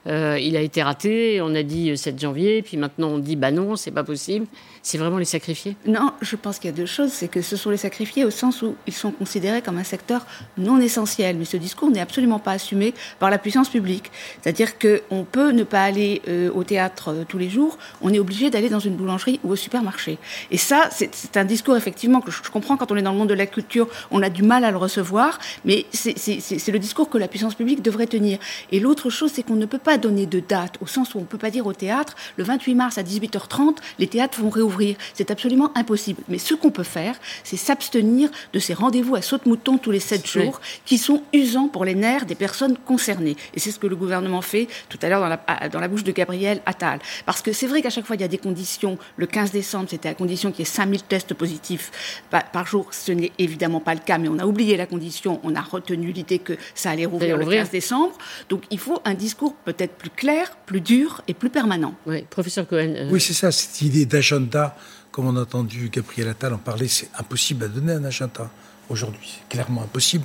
[0.06, 3.50] euh, il a été raté, on a dit 7 janvier, puis maintenant on dit bah
[3.50, 4.46] non, c'est pas possible.
[4.82, 7.10] C'est vraiment les sacrifier Non, je pense qu'il y a deux choses.
[7.10, 10.26] C'est que ce sont les sacrifiés au sens où ils sont considérés comme un secteur
[10.58, 11.36] non essentiel.
[11.38, 14.12] Mais ce discours n'est absolument pas assumé par la puissance publique.
[14.42, 18.18] C'est-à-dire qu'on peut ne pas aller euh, au théâtre euh, tous les jours, on est
[18.18, 20.18] obligé d'aller dans une boulangerie ou au supermarché.
[20.50, 23.30] Et ça, c'est un discours effectivement que je comprends quand on est dans le monde
[23.30, 27.18] de la culture on a du mal à le recevoir, mais c'est le discours que
[27.18, 28.38] la puissance publique devrait tenir.
[28.70, 31.22] Et l'autre chose, c'est qu'on ne peut pas donner de date, au sens où on
[31.22, 34.96] ne peut pas dire au théâtre, le 28 mars à 18h30, les théâtres vont réouvrir.
[35.14, 36.22] C'est absolument impossible.
[36.28, 40.26] Mais ce qu'on peut faire, c'est s'abstenir de ces rendez-vous à saute-mouton tous les 7
[40.26, 43.36] jours, qui sont usants pour les nerfs des personnes concernées.
[43.54, 46.04] Et c'est ce que le gouvernement fait tout à l'heure dans la, dans la bouche
[46.04, 47.00] de Gabriel Attal.
[47.26, 48.98] Parce que c'est vrai qu'à chaque fois, il y a des conditions.
[49.16, 51.90] Le 15 décembre, c'était à condition qu'il y ait 5000 tests positifs
[52.30, 52.88] par jour.
[52.92, 56.12] Ce n'est évidemment pas le cas, mais on a oublié la condition, on a retenu
[56.12, 58.16] l'idée que ça allait rouvrir le 15 décembre.
[58.48, 61.94] Donc il faut un discours peut-être plus clair, plus dur et plus permanent.
[62.06, 62.94] Oui, professeur Cohen.
[62.96, 64.76] Euh, oui, c'est ça, cette idée d'agenda,
[65.10, 68.50] comme on a entendu Gabriel Attal en parler, c'est impossible à donner un agenda
[68.88, 69.38] aujourd'hui.
[69.38, 70.24] C'est clairement impossible.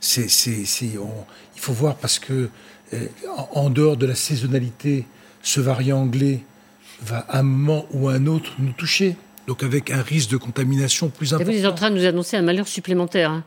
[0.00, 2.50] C'est, il faut voir parce que
[2.92, 3.06] euh,
[3.52, 5.06] en dehors de la saisonnalité,
[5.42, 6.42] ce variant anglais
[7.02, 9.16] va à un moment ou à un autre nous toucher
[9.46, 11.52] donc avec un risque de contamination plus important.
[11.52, 13.30] vous êtes en train de nous annoncer un malheur supplémentaire.
[13.30, 13.44] Hein.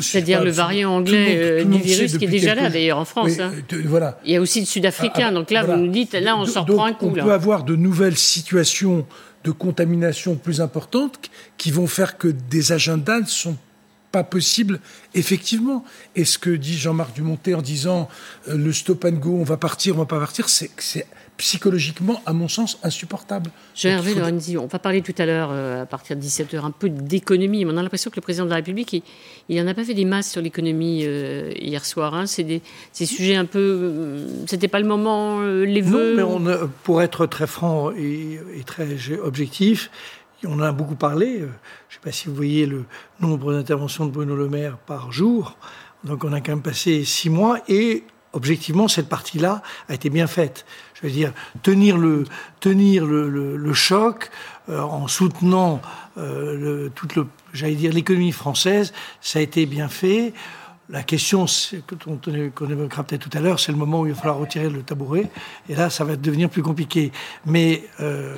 [0.00, 3.38] C'est-à-dire le variant anglais euh, du virus qui est déjà là d'ailleurs en France.
[3.38, 3.52] Hein.
[3.84, 4.18] voilà.
[4.24, 6.64] Il y a aussi le sud-africain, ah, donc là vous nous dites, là on s'en
[6.64, 7.06] prend un coup.
[7.06, 9.06] On peut avoir de nouvelles situations
[9.44, 13.56] de contamination plus importantes qui vont faire que des agendas ne sont
[14.10, 14.80] pas possibles
[15.14, 15.84] effectivement.
[16.14, 18.08] Et ce que dit Jean-Marc Dumontet en disant
[18.48, 20.70] euh, le stop and go, on va partir, on va pas partir, c'est
[21.36, 23.50] psychologiquement, à mon sens, insupportable.
[23.82, 26.88] Hervé Lorenzi, on va parler tout à l'heure, euh, à partir de 17h, un peu
[26.88, 27.64] d'économie.
[27.66, 29.02] On a l'impression que le président de la République,
[29.48, 32.14] il n'en a pas fait des masses sur l'économie euh, hier soir.
[32.14, 32.26] Hein.
[32.26, 32.62] C'est des,
[32.92, 33.58] sujets un peu.
[33.58, 36.16] Euh, c'était pas le moment, les vœux.
[36.16, 38.88] Non, mais on, pour être très franc et, très
[39.22, 39.90] objectif,
[40.46, 41.38] on en a beaucoup parlé.
[41.38, 41.48] Je ne
[41.90, 42.84] sais pas si vous voyez le
[43.20, 45.56] nombre d'interventions de Bruno Le Maire par jour.
[46.04, 48.04] Donc on a quand même passé six mois et
[48.34, 50.66] objectivement, cette partie-là a été bien faite.
[51.08, 51.32] Dire,
[51.62, 52.24] tenir le,
[52.60, 54.30] tenir le, choc
[54.68, 55.82] euh, en soutenant
[56.16, 60.32] euh, toute le, j'allais dire, l'économie française, ça a été bien fait.
[60.90, 61.46] La question
[62.04, 64.82] qu'on évoquera peut-être tout à l'heure, c'est le moment où il va falloir retirer le
[64.82, 65.30] tabouret.
[65.70, 67.10] Et là, ça va devenir plus compliqué.
[67.46, 68.36] Mais euh,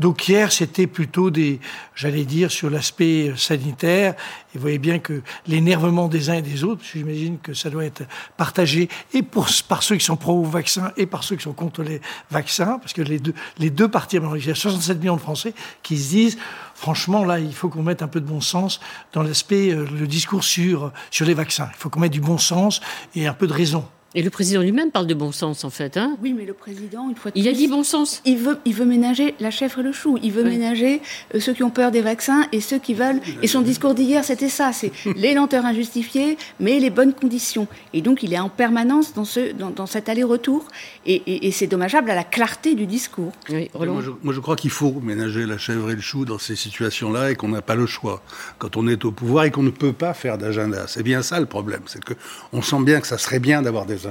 [0.00, 1.60] donc hier, c'était plutôt des,
[1.94, 4.14] j'allais dire, sur l'aspect sanitaire.
[4.52, 7.84] Et vous voyez bien que l'énervement des uns et des autres, j'imagine que ça doit
[7.84, 8.02] être
[8.36, 12.00] partagé et pour, par ceux qui sont pro-vaccin et par ceux qui sont contre les
[12.32, 15.54] vaccins, parce que les deux, les deux parties, il y a 67 millions de Français
[15.84, 16.38] qui se disent,
[16.76, 18.80] franchement, là, il faut qu'on mette un peu de bon sens
[19.12, 21.68] dans l'aspect, euh, le discours sur, sur les vaccins.
[21.74, 22.80] Il faut qu'on mette du bon sens
[23.14, 23.88] et un peu de raison.
[24.16, 25.98] Et le président lui-même parle de bon sens, en fait.
[25.98, 28.22] Hein oui, mais le président, une fois Il a dit bon sens.
[28.24, 30.18] Il veut, il veut ménager la chèvre et le chou.
[30.22, 31.02] Il veut ménager
[31.34, 33.20] euh, ceux qui ont peur des vaccins et ceux qui veulent.
[33.42, 37.68] Et son discours d'hier, c'était ça c'est les lenteurs injustifiées, mais les bonnes conditions.
[37.92, 40.66] Et donc, il est en permanence dans, ce, dans, cet aller-retour.
[41.04, 43.32] Et, c'est dommageable à la clarté du discours.
[43.50, 47.36] moi, je, crois qu'il faut ménager la chèvre et le chou dans ces situations-là et
[47.36, 48.22] qu'on n'a pas le choix.
[48.58, 50.86] Quand on est au pouvoir et qu'on ne peut pas faire d'agenda.
[50.86, 51.82] C'est bien ça le problème.
[51.84, 54.05] C'est qu'on sent bien que ça serait bien d'avoir des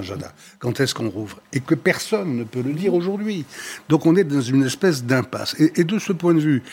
[0.59, 3.45] quand est-ce qu'on rouvre Et que personne ne peut le dire aujourd'hui.
[3.89, 5.55] Donc on est dans une espèce d'impasse.
[5.59, 6.63] Et, de ce point de vue,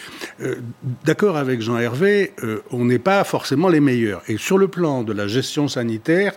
[0.40, 0.56] euh,
[1.04, 4.22] d'accord avec Jean Hervé, euh, on n'est pas forcément les meilleurs.
[4.28, 6.32] Et sur le plan de la gestion sanitaire,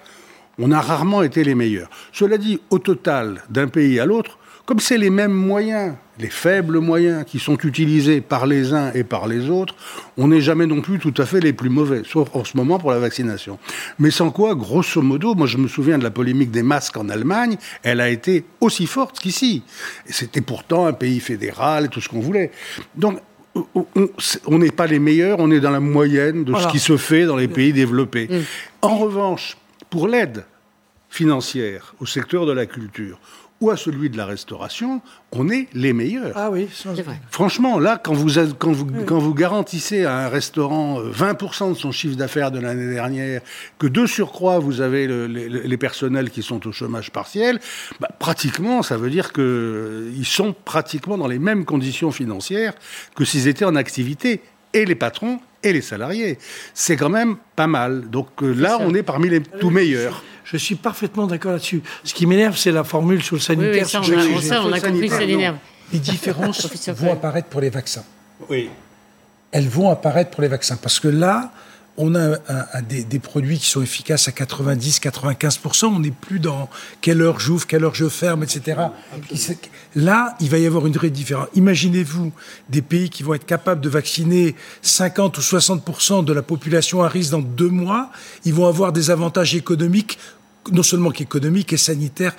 [0.58, 1.90] on a rarement été les meilleurs.
[2.12, 6.80] Cela dit, au total, d'un pays à l'autre, comme c'est les mêmes moyens, les faibles
[6.80, 9.76] moyens qui sont utilisés par les uns et par les autres,
[10.18, 12.80] on n'est jamais non plus tout à fait les plus mauvais, sauf en ce moment
[12.80, 13.60] pour la vaccination.
[14.00, 17.10] Mais sans quoi, grosso modo, moi je me souviens de la polémique des masques en
[17.10, 19.62] Allemagne, elle a été aussi forte qu'ici.
[20.06, 22.52] C'était pourtant un pays fédéral et tout ce qu'on voulait.
[22.96, 23.20] Donc
[23.54, 27.26] on n'est pas les meilleurs, on est dans la moyenne de ce qui se fait
[27.26, 28.28] dans les pays développés.
[28.30, 28.42] Mm.
[28.82, 29.58] En revanche,
[29.90, 30.44] pour l'aide
[31.10, 33.20] financière au secteur de la culture,
[33.66, 35.02] ou à celui de la restauration,
[35.32, 36.34] on est les meilleurs.
[36.36, 37.20] Ah oui, c'est vrai.
[37.32, 41.74] Franchement, là, quand vous, quand vous, quand vous garantissez à un restaurant 20% euh, de
[41.74, 43.42] son chiffre d'affaires de l'année dernière,
[43.80, 47.60] que de surcroît, vous avez les, personnels qui sont au chômage partiel,
[48.00, 52.74] bah, pratiquement, ça veut dire qu'ils euh, sont pratiquement dans les mêmes conditions financières
[53.16, 54.42] que s'ils étaient en activité,
[54.76, 56.38] et les patrons et les salariés.
[56.74, 58.10] C'est quand même pas mal.
[58.10, 60.24] Donc euh, là, on est parmi les tout meilleurs.
[60.46, 61.82] Je suis parfaitement d'accord là-dessus.
[62.04, 63.84] Ce qui m'énerve, c'est la formule sur le sanitaire.
[63.84, 65.58] Oui, ça, on a, compris que ça l'énerve.
[65.92, 68.04] Les différences vont apparaître pour les vaccins.
[68.50, 68.70] Oui.
[69.52, 70.78] Elles vont apparaître pour les vaccins.
[70.78, 71.52] Parce que là,
[71.98, 72.38] on a
[72.82, 75.86] des, produits qui sont efficaces à 90-95%.
[75.86, 76.70] On n'est plus dans
[77.02, 78.82] quelle heure j'ouvre, quelle heure je ferme, etc.
[79.96, 81.48] Là, il va y avoir une vraie différence.
[81.56, 82.34] Imaginez-vous
[82.70, 87.08] des pays qui vont être capables de vacciner 50 ou 60% de la population à
[87.08, 88.12] risque dans deux mois.
[88.44, 90.18] Ils vont avoir des avantages économiques,
[90.72, 92.36] non seulement économiques et sanitaires,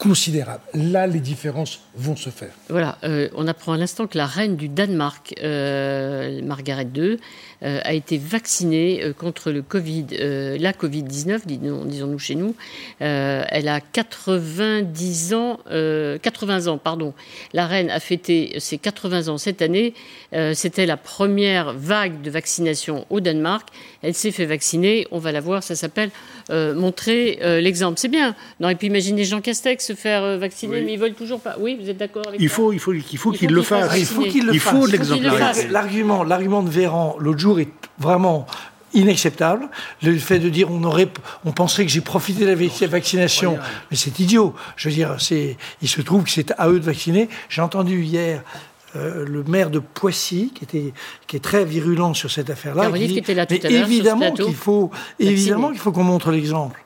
[0.00, 0.62] considérable.
[0.72, 2.52] Là, les différences vont se faire.
[2.70, 7.18] Voilà, euh, on apprend à l'instant que la reine du Danemark, euh, Margaret II,
[7.62, 10.06] a été vaccinée contre le COVID,
[10.58, 12.54] la Covid-19, disons-nous chez nous.
[13.00, 17.12] elle a 90 ans, 80 ans, pardon.
[17.52, 19.94] La reine a fêté ses 80 ans cette année.
[20.54, 23.68] C'était la première vague de vaccination au Danemark.
[24.02, 25.06] Elle s'est fait vacciner.
[25.10, 25.62] On va la voir.
[25.62, 26.10] Ça s'appelle
[26.50, 27.98] montrer l'exemple.
[27.98, 28.34] C'est bien.
[28.60, 31.56] On aurait pu imaginer Jean Castex se faire euh, vacciner, mais ils veulent toujours pas.
[31.58, 33.98] Oui, vous êtes d'accord avec il faut, il faut, il faut qu'il le fasse.
[33.98, 34.72] Il faut qu'il le fasse.
[34.74, 35.68] Il faut l'exemplarité.
[35.68, 38.46] L'argument, l'argument de Véran l'autre jour est vraiment
[38.94, 39.68] inacceptable.
[40.02, 41.08] Le fait de dire on aurait,
[41.44, 43.58] on penserait que j'ai profité de la vaccination,
[43.90, 44.54] mais c'est idiot.
[44.76, 47.28] Je veux dire, c'est, il se trouve que c'est à eux de vacciner.
[47.48, 48.42] J'ai entendu hier
[48.96, 50.92] euh, le maire de Poissy, qui, était,
[51.26, 52.90] qui est très virulent sur cette affaire-là.
[52.90, 56.84] Qui, était là tout mais évidemment qu'il faut, évidemment qu'il faut qu'on montre l'exemple.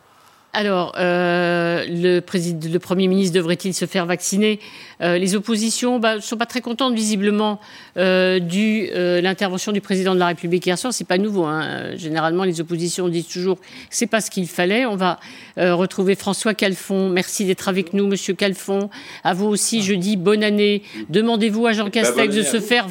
[0.57, 4.61] Alors, euh, le, président, le Premier ministre devrait-il se faire vacciner?
[5.03, 7.61] Euh, Les oppositions ne bah, sont pas très contentes, visiblement,
[7.97, 10.95] euh, de l'intervention du président de la République hier soir.
[10.95, 11.45] C'est pas nouveau.
[11.45, 11.97] Hein.
[11.97, 14.87] Généralement, les oppositions disent toujours que c'est pas ce qu'il fallait.
[14.87, 15.19] On va
[15.57, 17.09] retrouver François Calfon.
[17.09, 18.91] Merci d'être avec nous, Monsieur Calfon.
[19.25, 20.83] À vous aussi, je dis bonne année.
[21.09, 22.87] Demandez-vous à Jean bah, Castex de se faire...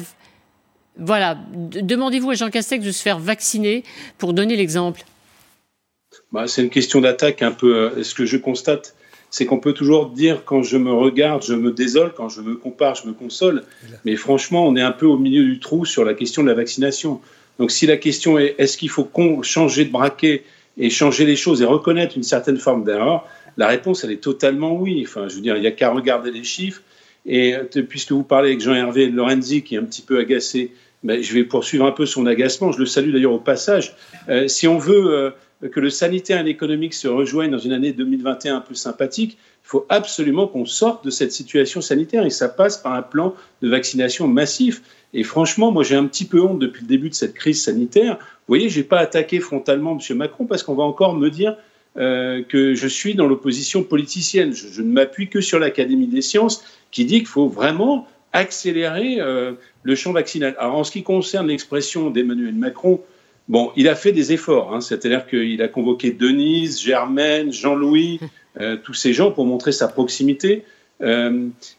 [0.96, 3.84] Voilà, demandez-vous à Jean Castex de se faire vacciner
[4.18, 5.04] pour donner l'exemple.
[6.34, 7.76] Bah, c'est une question d'attaque un peu.
[7.76, 8.96] Euh, ce que je constate,
[9.30, 12.56] c'est qu'on peut toujours dire quand je me regarde, je me désole, quand je me
[12.56, 13.62] compare, je me console.
[14.04, 16.54] Mais franchement, on est un peu au milieu du trou sur la question de la
[16.54, 17.20] vaccination.
[17.60, 19.08] Donc si la question est est-ce qu'il faut
[19.42, 20.42] changer de braquet
[20.76, 24.74] et changer les choses et reconnaître une certaine forme d'erreur, la réponse, elle est totalement
[24.74, 25.04] oui.
[25.06, 26.82] Enfin, je veux dire, il n'y a qu'à regarder les chiffres.
[27.26, 30.72] Et euh, puisque vous parlez avec Jean-Hervé Lorenzi, qui est un petit peu agacé,
[31.04, 32.72] ben, je vais poursuivre un peu son agacement.
[32.72, 33.94] Je le salue d'ailleurs au passage.
[34.28, 35.32] Euh, si on veut
[35.72, 39.68] que le sanitaire et l'économique se rejoignent dans une année 2021 un peu sympathique, il
[39.68, 43.68] faut absolument qu'on sorte de cette situation sanitaire et ça passe par un plan de
[43.68, 44.82] vaccination massif.
[45.14, 48.18] Et franchement, moi j'ai un petit peu honte depuis le début de cette crise sanitaire.
[48.18, 50.16] Vous voyez, je n'ai pas attaqué frontalement M.
[50.18, 51.56] Macron parce qu'on va encore me dire
[51.96, 54.52] euh, que je suis dans l'opposition politicienne.
[54.52, 59.52] Je, ne m'appuie que sur l'Académie des sciences qui dit qu'il faut vraiment accélérer euh,
[59.84, 60.56] le champ vaccinal.
[60.58, 63.00] Alors en ce qui concerne l'expression d'Emmanuel Macron,
[63.48, 64.80] Bon, il a fait des efforts, hein.
[64.80, 68.20] c'est-à-dire qu'il a convoqué Denise, Germaine, Jean-Louis,
[68.60, 70.64] euh, tous ces gens pour montrer sa proximité.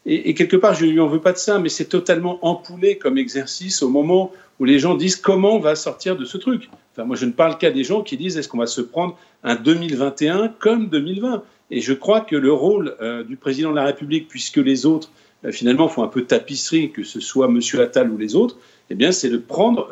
[0.05, 3.17] et, quelque part, je lui en veux pas de ça, mais c'est totalement empoulé comme
[3.17, 6.69] exercice au moment où les gens disent comment on va sortir de ce truc.
[6.93, 9.17] Enfin, moi, je ne parle qu'à des gens qui disent est-ce qu'on va se prendre
[9.43, 12.95] un 2021 comme 2020 Et je crois que le rôle
[13.27, 15.11] du président de la République, puisque les autres
[15.51, 17.59] finalement font un peu tapisserie, que ce soit M.
[17.79, 18.57] Attal ou les autres,
[18.89, 19.89] eh bien, c'est de prendre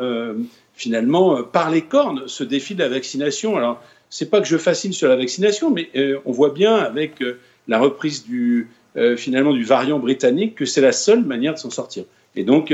[0.74, 3.58] finalement euh, par les cornes ce défi de la vaccination.
[3.58, 7.22] Alors, c'est pas que je fascine sur la vaccination, mais euh, on voit bien avec
[7.22, 8.70] euh, la reprise du
[9.18, 12.04] finalement du variant britannique que c'est la seule manière de s'en sortir.
[12.36, 12.72] Et donc,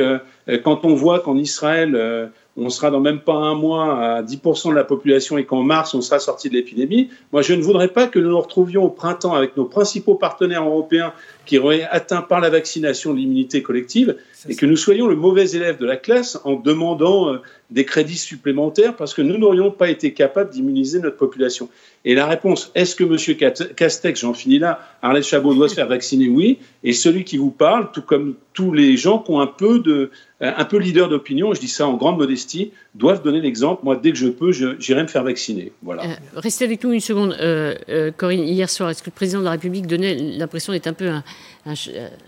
[0.66, 4.76] quand on voit qu'en Israël, on sera dans même pas un mois à 10% de
[4.76, 8.08] la population et qu'en mars, on sera sorti de l'épidémie, moi, je ne voudrais pas
[8.08, 11.14] que nous nous retrouvions au printemps avec nos principaux partenaires européens
[11.46, 14.18] qui auraient atteint par la vaccination l'immunité collective
[14.50, 17.40] et que nous soyons le mauvais élève de la classe en demandant
[17.70, 21.70] des crédits supplémentaires parce que nous n'aurions pas été capables d'immuniser notre population.
[22.06, 23.74] Et la réponse, est-ce que M.
[23.76, 26.60] Castex, j'en finis là, Arlette Chabot doit se faire vacciner Oui.
[26.84, 30.10] Et celui qui vous parle, tout comme tous les gens qui ont un peu de,
[30.42, 33.82] un peu leader d'opinion, je dis ça en grande modestie, doivent donner l'exemple.
[33.84, 35.74] Moi, dès que je peux, j'irai me faire vacciner.
[35.84, 36.04] Voilà.
[36.04, 37.36] Euh, restez avec nous une seconde.
[37.40, 40.88] Euh, euh, Corinne, hier soir, est-ce que le président de la République donnait l'impression d'être
[40.88, 41.76] un peu un,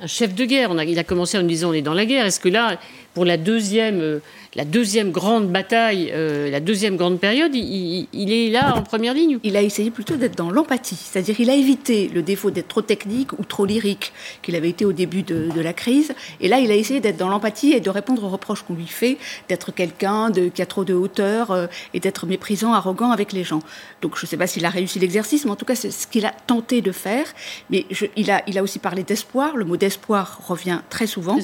[0.07, 0.71] chef de guerre?
[0.83, 2.25] Il a commencé en nous disant on est dans la guerre.
[2.25, 2.77] Est-ce que là,
[3.13, 4.19] pour la deuxième,
[4.55, 9.55] la deuxième grande bataille, la deuxième grande période, il, est là en première ligne Il
[9.55, 10.95] a essayé plutôt d'être dans l'empathie.
[10.95, 14.85] C'est-à-dire il a évité le défaut d'être trop technique ou trop lyrique qu'il avait été
[14.85, 16.13] au début de, de la crise.
[16.39, 18.87] Et là, il a essayé d'être dans l'empathie et de répondre aux reproches qu'on lui
[18.87, 19.17] fait
[19.49, 23.61] d'être quelqu'un qui a trop de hauteur euh, et d'être méprisant, arrogant avec les gens.
[24.01, 26.07] Donc je ne sais pas s'il a réussi l'exercice, mais en tout cas c'est ce
[26.07, 27.25] qu'il a tenté de faire.
[27.69, 27.85] Mais
[28.15, 29.55] il, a, il a aussi parlé d'espoir.
[29.55, 31.37] Le mot d'espoir revient très souvent.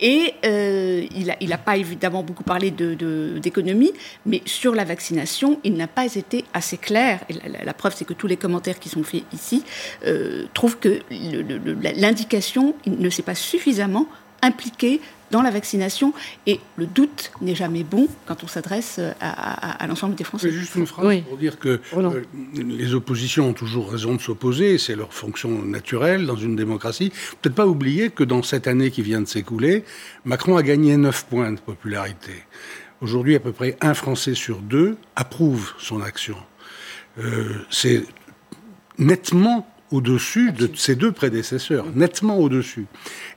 [0.00, 4.84] Et euh, il n'a il a pas évidemment beaucoup parlé d'économie, de, mais sur la
[4.84, 7.20] vaccination, il n'a pas été assez clair.
[7.64, 9.64] La, preuve, c'est que tous les commentaires qui sont faits ici
[10.06, 11.00] euh, trouvent que
[12.00, 14.06] l'indication ne s'est pas suffisamment
[14.42, 16.12] impliquée dans la vaccination.
[16.46, 20.50] Et le doute n'est jamais bon quand on s'adresse à, l'ensemble des Français.
[20.50, 22.22] Juste une phrase pour dire que euh,
[22.54, 27.12] les oppositions ont toujours raison de s'opposer, c'est leur fonction naturelle dans une démocratie.
[27.42, 29.84] Peut-être pas oublier que dans cette année qui vient de s'écouler,
[30.24, 32.32] Macron a gagné 9 points de popularité.
[33.00, 36.36] Aujourd'hui, à peu près un Français sur deux approuve son action.
[37.18, 38.04] Euh, c'est
[38.98, 42.86] nettement au-dessus de ses deux prédécesseurs, nettement au-dessus.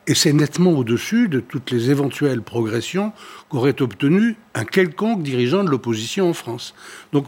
[0.08, 3.12] Et c'est nettement au-dessus de toutes les éventuelles progressions
[3.50, 6.74] qu'aurait obtenues un quelconque dirigeant de l'opposition en France.
[7.14, 7.26] Donc,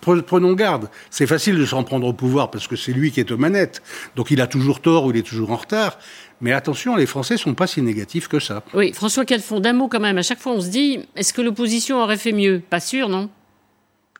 [0.00, 0.88] prenons garde.
[1.10, 3.82] C'est facile de s'en prendre au pouvoir parce que c'est lui qui est aux manettes.
[4.14, 5.98] Donc il a toujours tort ou il est toujours en retard.
[6.40, 8.62] Mais attention, les Français sont pas si négatifs que ça.
[8.74, 10.18] Oui, François Calfon, d'un mot quand même.
[10.18, 12.60] À chaque fois, on se dit, est-ce que l'opposition aurait fait mieux?
[12.60, 13.28] Pas sûr, non?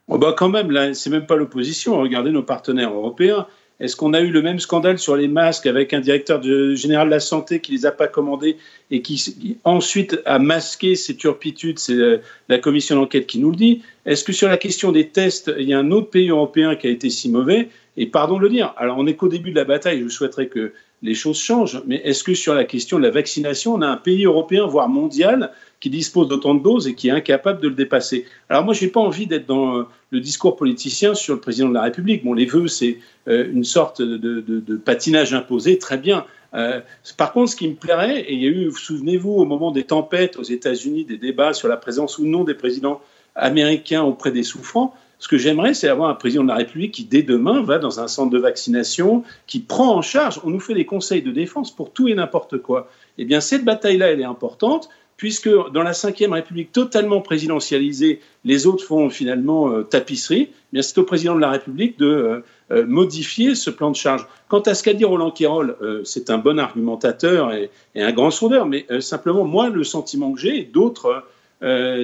[0.08, 2.00] Oh bah quand même, là, c'est même pas l'opposition.
[2.00, 3.46] Regardez nos partenaires européens.
[3.78, 6.42] Est-ce qu'on a eu le même scandale sur les masques avec un directeur
[6.74, 8.56] général de la santé qui les a pas commandés
[8.90, 12.18] et qui, ensuite a masqué ces turpitudes C'est euh,
[12.48, 13.82] la commission d'enquête qui nous le dit.
[14.06, 16.86] Est-ce que sur la question des tests, il y a un autre pays européen qui
[16.86, 17.68] a été si mauvais?
[17.98, 18.74] Et pardon de le dire.
[18.76, 20.02] Alors on est qu'au début de la bataille.
[20.02, 20.72] Je souhaiterais que
[21.02, 21.82] les choses changent.
[21.86, 24.88] Mais est-ce que sur la question de la vaccination, on a un pays européen, voire
[24.88, 28.24] mondial, qui dispose d'autant de doses et qui est incapable de le dépasser.
[28.48, 31.68] Alors moi, je n'ai pas envie d'être dans euh, le discours politicien sur le président
[31.68, 32.24] de la République.
[32.24, 32.98] Bon, les vœux, c'est
[33.28, 36.24] euh, une sorte de, patinage imposé, très bien.
[36.54, 36.80] Euh,
[37.16, 39.84] par contre, ce qui me plairait, et il y a eu, souvenez-vous, au moment des
[39.84, 43.00] tempêtes aux États-Unis, des débats sur la présence ou non des présidents
[43.34, 47.04] américains auprès des souffrants, ce que j'aimerais, c'est avoir un président de la République qui,
[47.04, 50.74] dès demain, va dans un centre de vaccination, qui prend en charge, on nous fait
[50.74, 52.90] des conseils de défense pour tout et n'importe quoi.
[53.16, 58.66] Eh bien, cette bataille-là, elle est importante puisque dans la Ve République totalement présidentialisée, les
[58.66, 62.40] autres font finalement euh, tapisserie, eh c'est au président de la République de euh,
[62.70, 64.26] euh, modifier ce plan de charge.
[64.48, 68.66] Quant à ce qu'a dit Roland Quérol, c'est un bon argumentateur et, un grand sondeur,
[68.66, 71.24] mais simplement, moi, le sentiment que j'ai, et d'autres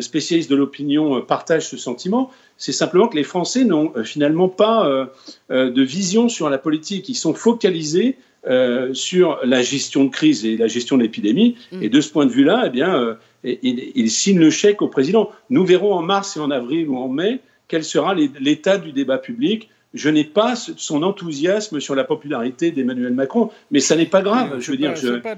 [0.00, 5.08] spécialistes de l'opinion partagent ce sentiment, c'est simplement que les Français n'ont finalement pas
[5.50, 7.08] de vision sur la politique.
[7.08, 11.55] Ils sont focalisés euh, sur la gestion de crise et la gestion de l'épidémie.
[11.70, 11.82] Mm.
[11.84, 13.14] Et de ce point de vue-là, eh bien, euh,
[13.45, 15.30] il, signe le chèque au président.
[15.49, 17.38] Nous verrons en mars et en avril ou en mai
[17.68, 19.70] quel sera l'état du débat public.
[19.95, 24.57] Je n'ai pas son enthousiasme sur la popularité d'Emmanuel Macron, mais ça n'est pas grave.
[24.59, 24.93] Je veux dire,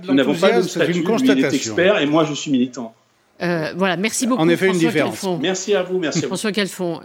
[0.08, 0.92] nous n'avons pas de statut.
[0.92, 2.94] Une il est expert et moi, je suis militant.
[3.42, 4.40] Euh, voilà, merci beaucoup.
[4.40, 5.26] En effet, une différence.
[5.42, 6.22] Merci à vous, merci.
[6.22, 7.00] François Calfon,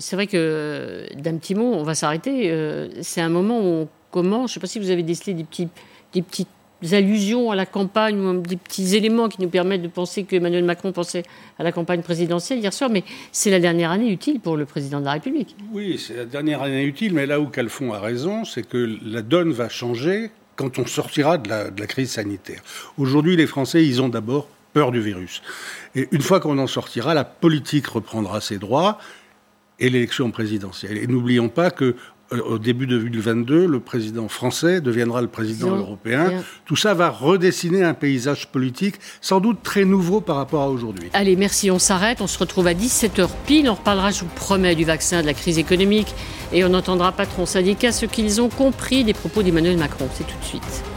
[0.00, 2.52] c'est vrai que d'un petit mot, on va s'arrêter.
[3.02, 5.44] c'est un moment où on comment, je ne sais pas si vous avez décelé des,
[5.44, 5.68] petits,
[6.12, 6.48] des petites
[6.92, 10.64] allusions à la campagne ou des petits éléments qui nous permettent de penser que Emmanuel
[10.64, 11.24] Macron pensait
[11.58, 15.00] à la campagne présidentielle hier soir, mais c'est la dernière année utile pour le président
[15.00, 15.54] de la République.
[15.72, 19.22] Oui, c'est la dernière année utile, mais là où Calfon a raison, c'est que la
[19.22, 22.62] donne va changer quand on sortira de la, de la crise sanitaire.
[22.98, 25.42] Aujourd'hui, les Français, ils ont d'abord peur du virus.
[25.94, 28.98] Et une fois qu'on en sortira, la politique reprendra ses droits
[29.78, 30.98] et l'élection présidentielle.
[30.98, 31.96] Et n'oublions pas que
[32.32, 36.32] au début de 2022, le président français deviendra le président européen.
[36.64, 41.08] Tout ça va redessiner un paysage politique sans doute très nouveau par rapport à aujourd'hui.
[41.12, 42.20] Allez, merci, on s'arrête.
[42.20, 43.68] On se retrouve à 17h pile.
[43.68, 46.14] On reparlera, je vous promets, du vaccin, de la crise économique.
[46.52, 50.08] Et on entendra patron syndicat ce qu'ils ont compris des propos d'Emmanuel Macron.
[50.14, 50.89] C'est tout de suite.